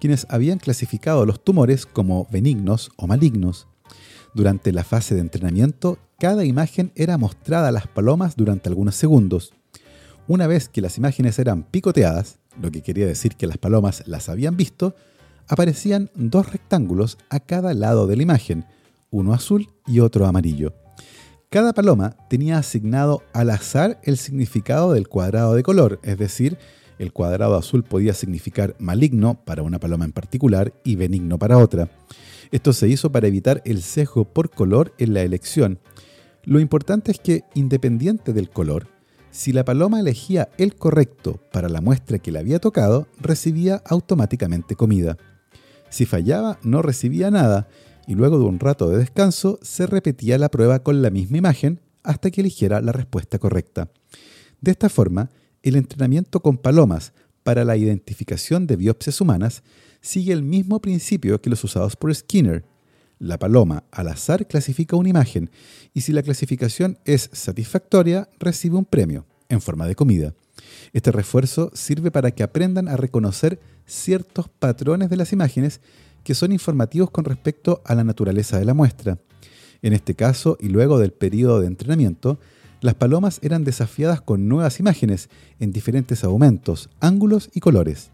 quienes 0.00 0.26
habían 0.28 0.58
clasificado 0.58 1.24
los 1.24 1.42
tumores 1.42 1.86
como 1.86 2.26
benignos 2.30 2.90
o 2.96 3.06
malignos. 3.06 3.66
Durante 4.34 4.72
la 4.72 4.84
fase 4.84 5.14
de 5.14 5.20
entrenamiento, 5.20 5.98
cada 6.18 6.44
imagen 6.44 6.92
era 6.94 7.18
mostrada 7.18 7.68
a 7.68 7.72
las 7.72 7.86
palomas 7.86 8.34
durante 8.36 8.68
algunos 8.68 8.94
segundos. 8.94 9.52
Una 10.26 10.46
vez 10.46 10.68
que 10.68 10.80
las 10.80 10.96
imágenes 10.96 11.38
eran 11.38 11.64
picoteadas, 11.64 12.38
lo 12.60 12.70
que 12.70 12.82
quería 12.82 13.06
decir 13.06 13.36
que 13.36 13.46
las 13.46 13.58
palomas 13.58 14.02
las 14.06 14.28
habían 14.28 14.56
visto, 14.56 14.94
aparecían 15.48 16.10
dos 16.14 16.50
rectángulos 16.50 17.18
a 17.28 17.40
cada 17.40 17.74
lado 17.74 18.06
de 18.06 18.16
la 18.16 18.22
imagen, 18.22 18.64
uno 19.10 19.34
azul 19.34 19.68
y 19.86 20.00
otro 20.00 20.26
amarillo. 20.26 20.72
Cada 21.50 21.74
paloma 21.74 22.16
tenía 22.30 22.56
asignado 22.56 23.22
al 23.34 23.50
azar 23.50 24.00
el 24.04 24.16
significado 24.16 24.92
del 24.94 25.08
cuadrado 25.08 25.54
de 25.54 25.62
color, 25.62 26.00
es 26.02 26.16
decir, 26.16 26.56
el 26.98 27.12
cuadrado 27.12 27.56
azul 27.56 27.82
podía 27.82 28.14
significar 28.14 28.74
maligno 28.78 29.44
para 29.44 29.62
una 29.62 29.78
paloma 29.78 30.06
en 30.06 30.12
particular 30.12 30.72
y 30.84 30.96
benigno 30.96 31.38
para 31.38 31.58
otra. 31.58 31.90
Esto 32.52 32.74
se 32.74 32.86
hizo 32.86 33.10
para 33.10 33.28
evitar 33.28 33.62
el 33.64 33.80
sesgo 33.80 34.26
por 34.26 34.50
color 34.50 34.94
en 34.98 35.14
la 35.14 35.22
elección. 35.22 35.78
Lo 36.44 36.60
importante 36.60 37.10
es 37.10 37.18
que, 37.18 37.44
independiente 37.54 38.34
del 38.34 38.50
color, 38.50 38.88
si 39.30 39.52
la 39.52 39.64
paloma 39.64 39.98
elegía 39.98 40.50
el 40.58 40.74
correcto 40.74 41.40
para 41.50 41.70
la 41.70 41.80
muestra 41.80 42.18
que 42.18 42.30
le 42.30 42.38
había 42.38 42.58
tocado, 42.58 43.08
recibía 43.18 43.82
automáticamente 43.86 44.76
comida. 44.76 45.16
Si 45.88 46.04
fallaba, 46.04 46.58
no 46.62 46.82
recibía 46.82 47.30
nada, 47.30 47.68
y 48.06 48.16
luego 48.16 48.38
de 48.38 48.44
un 48.44 48.60
rato 48.60 48.90
de 48.90 48.98
descanso 48.98 49.58
se 49.62 49.86
repetía 49.86 50.36
la 50.36 50.50
prueba 50.50 50.82
con 50.82 51.00
la 51.00 51.08
misma 51.08 51.38
imagen 51.38 51.80
hasta 52.02 52.30
que 52.30 52.42
eligiera 52.42 52.82
la 52.82 52.92
respuesta 52.92 53.38
correcta. 53.38 53.88
De 54.60 54.72
esta 54.72 54.90
forma, 54.90 55.30
el 55.62 55.76
entrenamiento 55.76 56.40
con 56.40 56.58
palomas 56.58 57.14
para 57.44 57.64
la 57.64 57.78
identificación 57.78 58.66
de 58.66 58.76
biopsias 58.76 59.22
humanas 59.22 59.62
sigue 60.02 60.34
el 60.34 60.42
mismo 60.42 60.80
principio 60.82 61.40
que 61.40 61.48
los 61.48 61.64
usados 61.64 61.96
por 61.96 62.14
Skinner. 62.14 62.64
La 63.18 63.38
paloma 63.38 63.84
al 63.90 64.08
azar 64.08 64.46
clasifica 64.46 64.96
una 64.96 65.08
imagen 65.08 65.50
y 65.94 66.02
si 66.02 66.12
la 66.12 66.22
clasificación 66.22 66.98
es 67.06 67.30
satisfactoria 67.32 68.28
recibe 68.38 68.76
un 68.76 68.84
premio 68.84 69.24
en 69.48 69.62
forma 69.62 69.86
de 69.86 69.94
comida. 69.94 70.34
Este 70.92 71.12
refuerzo 71.12 71.70
sirve 71.72 72.10
para 72.10 72.32
que 72.32 72.42
aprendan 72.42 72.88
a 72.88 72.96
reconocer 72.96 73.60
ciertos 73.86 74.48
patrones 74.48 75.08
de 75.08 75.16
las 75.16 75.32
imágenes 75.32 75.80
que 76.24 76.34
son 76.34 76.52
informativos 76.52 77.10
con 77.10 77.24
respecto 77.24 77.80
a 77.84 77.94
la 77.94 78.04
naturaleza 78.04 78.58
de 78.58 78.64
la 78.64 78.74
muestra. 78.74 79.18
En 79.82 79.92
este 79.92 80.14
caso, 80.14 80.56
y 80.60 80.68
luego 80.68 80.98
del 80.98 81.12
periodo 81.12 81.60
de 81.60 81.66
entrenamiento, 81.66 82.38
las 82.80 82.94
palomas 82.94 83.38
eran 83.42 83.64
desafiadas 83.64 84.20
con 84.20 84.48
nuevas 84.48 84.80
imágenes 84.80 85.28
en 85.60 85.72
diferentes 85.72 86.24
aumentos, 86.24 86.90
ángulos 87.00 87.50
y 87.54 87.60
colores. 87.60 88.10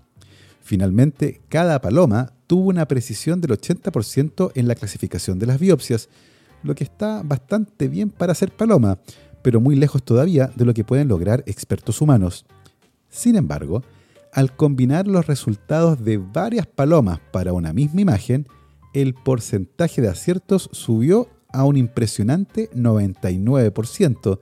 Finalmente, 0.69 1.41
cada 1.49 1.81
paloma 1.81 2.35
tuvo 2.47 2.69
una 2.69 2.87
precisión 2.87 3.41
del 3.41 3.53
80% 3.53 4.53
en 4.55 4.69
la 4.69 4.75
clasificación 4.75 5.39
de 5.39 5.47
las 5.47 5.59
biopsias, 5.59 6.11
lo 6.63 6.75
que 6.75 6.85
está 6.85 7.23
bastante 7.25 7.89
bien 7.89 8.11
para 8.11 8.35
ser 8.35 8.55
paloma, 8.55 8.99
pero 9.41 9.63
muy 9.63 9.77
lejos 9.77 10.03
todavía 10.03 10.53
de 10.57 10.67
lo 10.67 10.75
que 10.75 10.85
pueden 10.85 11.09
lograr 11.09 11.43
expertos 11.47 12.03
humanos. 12.03 12.45
Sin 13.09 13.37
embargo, 13.37 13.83
al 14.31 14.55
combinar 14.55 15.07
los 15.07 15.27
resultados 15.27 16.05
de 16.05 16.19
varias 16.19 16.67
palomas 16.67 17.19
para 17.33 17.55
una 17.55 17.73
misma 17.73 18.03
imagen, 18.03 18.47
el 18.93 19.15
porcentaje 19.15 20.03
de 20.03 20.09
aciertos 20.09 20.69
subió 20.73 21.31
a 21.51 21.65
un 21.65 21.79
impresionante 21.79 22.69
99%, 22.73 24.39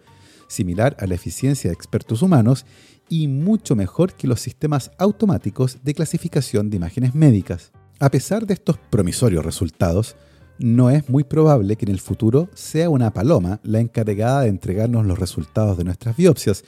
similar 0.48 0.96
a 0.98 1.06
la 1.06 1.14
eficiencia 1.14 1.70
de 1.70 1.74
expertos 1.74 2.20
humanos 2.20 2.66
y 3.08 3.28
mucho 3.28 3.76
mejor 3.76 4.14
que 4.14 4.26
los 4.26 4.40
sistemas 4.40 4.90
automáticos 4.98 5.78
de 5.82 5.94
clasificación 5.94 6.70
de 6.70 6.76
imágenes 6.76 7.14
médicas. 7.14 7.72
A 7.98 8.10
pesar 8.10 8.46
de 8.46 8.54
estos 8.54 8.78
promisorios 8.78 9.44
resultados, 9.44 10.16
no 10.58 10.90
es 10.90 11.08
muy 11.08 11.24
probable 11.24 11.76
que 11.76 11.84
en 11.84 11.92
el 11.92 12.00
futuro 12.00 12.48
sea 12.54 12.90
una 12.90 13.12
paloma 13.12 13.60
la 13.62 13.80
encargada 13.80 14.42
de 14.42 14.48
entregarnos 14.48 15.06
los 15.06 15.18
resultados 15.18 15.76
de 15.78 15.84
nuestras 15.84 16.16
biopsias, 16.16 16.64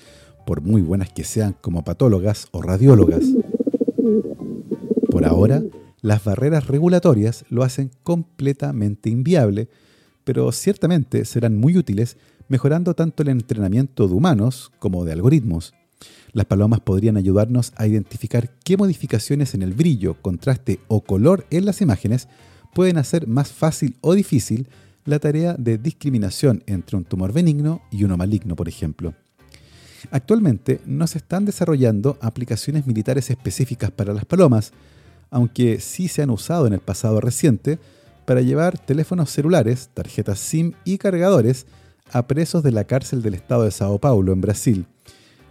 por 0.46 0.62
muy 0.62 0.81
buenas 0.81 1.11
que 1.12 1.24
sean 1.24 1.55
como 1.61 1.85
patólogas 1.85 2.48
o 2.53 2.62
radiólogas. 2.62 3.24
Por 5.11 5.24
ahora, 5.27 5.62
las 6.01 6.24
barreras 6.24 6.66
regulatorias 6.66 7.44
lo 7.51 7.62
hacen 7.62 7.90
completamente 8.03 9.11
inviable, 9.11 9.68
pero 10.24 10.51
ciertamente 10.53 11.24
serán 11.24 11.57
muy 11.57 11.77
útiles 11.77 12.16
mejorando 12.48 12.94
tanto 12.94 13.22
el 13.22 13.29
entrenamiento 13.29 14.09
de 14.09 14.14
humanos 14.14 14.70
como 14.79 15.05
de 15.05 15.12
algoritmos. 15.12 15.74
Las 16.33 16.47
palomas 16.47 16.81
podrían 16.81 17.17
ayudarnos 17.17 17.73
a 17.77 17.87
identificar 17.87 18.51
qué 18.65 18.77
modificaciones 18.77 19.55
en 19.55 19.63
el 19.63 19.75
brillo, 19.75 20.15
contraste 20.21 20.81
o 20.89 21.01
color 21.01 21.47
en 21.51 21.65
las 21.65 21.81
imágenes 21.81 22.29
pueden 22.75 22.99
hacer 22.99 23.27
más 23.27 23.51
fácil 23.51 23.97
o 24.01 24.15
difícil 24.15 24.69
la 25.05 25.19
tarea 25.19 25.55
de 25.55 25.79
discriminación 25.79 26.63
entre 26.67 26.97
un 26.97 27.05
tumor 27.05 27.33
benigno 27.33 27.81
y 27.91 28.05
uno 28.05 28.17
maligno, 28.17 28.55
por 28.57 28.69
ejemplo. 28.69 29.15
Actualmente 30.11 30.81
no 30.87 31.07
se 31.07 31.19
están 31.19 31.45
desarrollando 31.45 32.19
aplicaciones 32.21 32.87
militares 32.87 33.31
específicas 33.31 33.91
para 33.91 34.13
las 34.13 34.27
palomas, 34.27 34.73
aunque 35.31 35.81
sí 35.81 36.09
se 36.09 36.23
han 36.23 36.31
usado 36.31 36.67
en 36.67 36.73
el 36.75 36.81
pasado 36.81 37.21
reciente 37.21 37.79
para 38.27 38.43
llevar 38.43 38.79
teléfonos 38.79 39.31
celulares, 39.31 39.91
tarjetas 39.95 40.39
SIM 40.39 40.73
y 40.85 40.99
cargadores 40.99 41.67
a 42.13 42.27
presos 42.27 42.63
de 42.63 42.73
la 42.73 42.85
cárcel 42.85 43.23
del 43.23 43.35
estado 43.35 43.65
de 43.65 43.71
Sao 43.71 43.99
Paulo, 43.99 44.33
en 44.33 44.41
Brasil. 44.41 44.87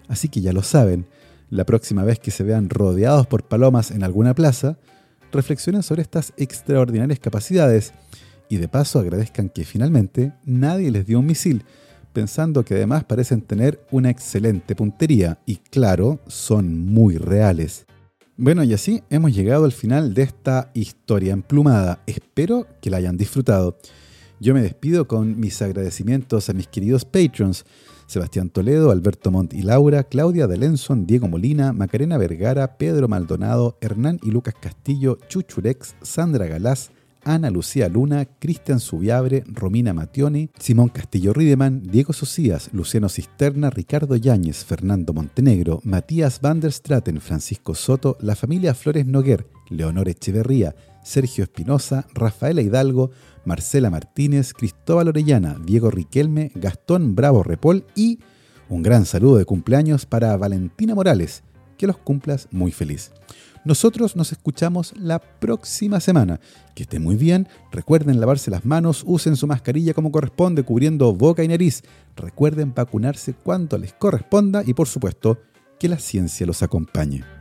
Así 0.08 0.30
que 0.30 0.42
ya 0.42 0.54
lo 0.54 0.64
saben, 0.64 1.08
la 1.50 1.66
próxima 1.66 2.04
vez 2.04 2.20
que 2.20 2.32
se 2.32 2.44
vean 2.44 2.70
rodeados 2.70 3.28
por 3.28 3.44
palomas 3.44 3.92
en 3.92 4.04
alguna 4.04 4.34
plaza, 4.34 4.78
reflexionen 5.32 5.84
sobre 5.84 6.02
estas 6.02 6.34
extraordinarias 6.38 7.20
capacidades 7.20 7.94
y 8.50 8.58
de 8.58 8.68
paso 8.68 9.00
agradezcan 9.00 9.50
que 9.50 9.66
finalmente 9.66 10.34
nadie 10.46 10.92
les 10.92 11.06
dio 11.06 11.20
un 11.20 11.26
misil, 11.26 11.64
pensando 12.14 12.64
que 12.64 12.76
además 12.76 13.04
parecen 13.04 13.42
tener 13.42 13.86
una 13.92 14.10
excelente 14.10 14.76
puntería 14.76 15.40
y 15.46 15.58
claro, 15.58 16.20
son 16.28 16.86
muy 16.86 17.18
reales. 17.18 17.86
Bueno, 18.38 18.64
y 18.64 18.74
así 18.74 19.04
hemos 19.10 19.36
llegado 19.36 19.66
al 19.66 19.72
final 19.72 20.14
de 20.14 20.24
esta 20.24 20.70
historia 20.74 21.34
emplumada. 21.34 22.04
Espero 22.06 22.68
que 22.82 22.90
la 22.90 22.98
hayan 22.98 23.18
disfrutado. 23.18 23.78
Yo 24.40 24.54
me 24.54 24.62
despido 24.62 25.08
con 25.08 25.40
mis 25.40 25.60
agradecimientos 25.62 26.48
a 26.50 26.54
mis 26.54 26.68
queridos 26.68 27.04
patrons, 27.04 27.66
Sebastián 28.08 28.50
Toledo, 28.50 28.92
Alberto 28.92 29.30
Montt 29.32 29.54
y 29.54 29.62
Laura, 29.62 30.04
Claudia 30.04 30.48
Delenson, 30.48 31.06
Diego 31.06 31.28
Molina, 31.28 31.74
Macarena 31.74 32.18
Vergara, 32.18 32.78
Pedro 32.78 33.08
Maldonado, 33.08 33.78
Hernán 33.82 34.20
y 34.24 34.32
Lucas 34.32 34.56
Castillo, 34.60 35.20
Chuchurex, 35.28 35.96
Sandra 36.02 36.48
Galás, 36.48 36.92
Ana 37.24 37.50
Lucía 37.50 37.90
Luna, 37.90 38.26
Cristian 38.40 38.80
Subiabre, 38.80 39.44
Romina 39.48 39.94
Mationi, 39.94 40.50
Simón 40.58 40.88
Castillo 40.88 41.34
Rideman, 41.34 41.84
Diego 41.84 42.14
Socias, 42.14 42.70
Luciano 42.72 43.10
Cisterna, 43.10 43.70
Ricardo 43.70 44.16
Yáñez, 44.16 44.64
Fernando 44.64 45.12
Montenegro, 45.14 45.82
Matías 45.84 46.40
van 46.40 46.62
der 46.62 46.72
Straten, 46.72 47.20
Francisco 47.20 47.76
Soto, 47.76 48.18
la 48.22 48.36
familia 48.36 48.74
Flores 48.74 49.06
Noguer, 49.06 49.46
Leonor 49.70 50.08
Echeverría, 50.08 50.74
Sergio 51.08 51.46
Espinosa, 51.46 52.06
Rafaela 52.14 52.62
Hidalgo, 52.62 53.12
Marcela 53.46 53.90
Martínez, 53.90 54.54
Cristóbal 54.54 55.08
Orellana, 55.08 55.58
Diego 55.64 55.90
Riquelme, 55.90 56.52
Gastón 56.54 57.16
Bravo 57.16 57.44
Repol 57.44 57.86
y 57.96 58.20
un 58.68 58.84
gran 58.84 59.06
saludo 59.06 59.38
de 59.38 59.46
cumpleaños 59.46 60.06
para 60.06 60.36
Valentina 60.36 60.94
Morales, 60.96 61.44
que 61.78 61.88
los 61.88 61.98
cumplas 61.98 62.50
muy 62.52 62.74
feliz. 62.74 63.12
Nosotros 63.64 64.18
nos 64.18 64.34
escuchamos 64.34 64.94
la 64.98 65.20
próxima 65.20 66.00
semana. 66.02 66.40
Que 66.76 66.84
esté 66.84 67.00
muy 67.00 67.16
bien. 67.16 67.48
Recuerden 67.72 68.20
lavarse 68.20 68.52
las 68.52 68.66
manos, 68.66 69.04
usen 69.06 69.36
su 69.36 69.48
mascarilla 69.48 69.94
como 69.94 70.12
corresponde, 70.12 70.64
cubriendo 70.64 71.14
boca 71.14 71.44
y 71.44 71.48
nariz. 71.48 71.84
Recuerden 72.16 72.74
vacunarse 72.74 73.34
cuanto 73.34 73.78
les 73.78 73.94
corresponda 73.94 74.64
y 74.66 74.74
por 74.74 74.88
supuesto 74.88 75.40
que 75.80 75.88
la 75.88 76.00
ciencia 76.00 76.46
los 76.46 76.64
acompañe. 76.64 77.37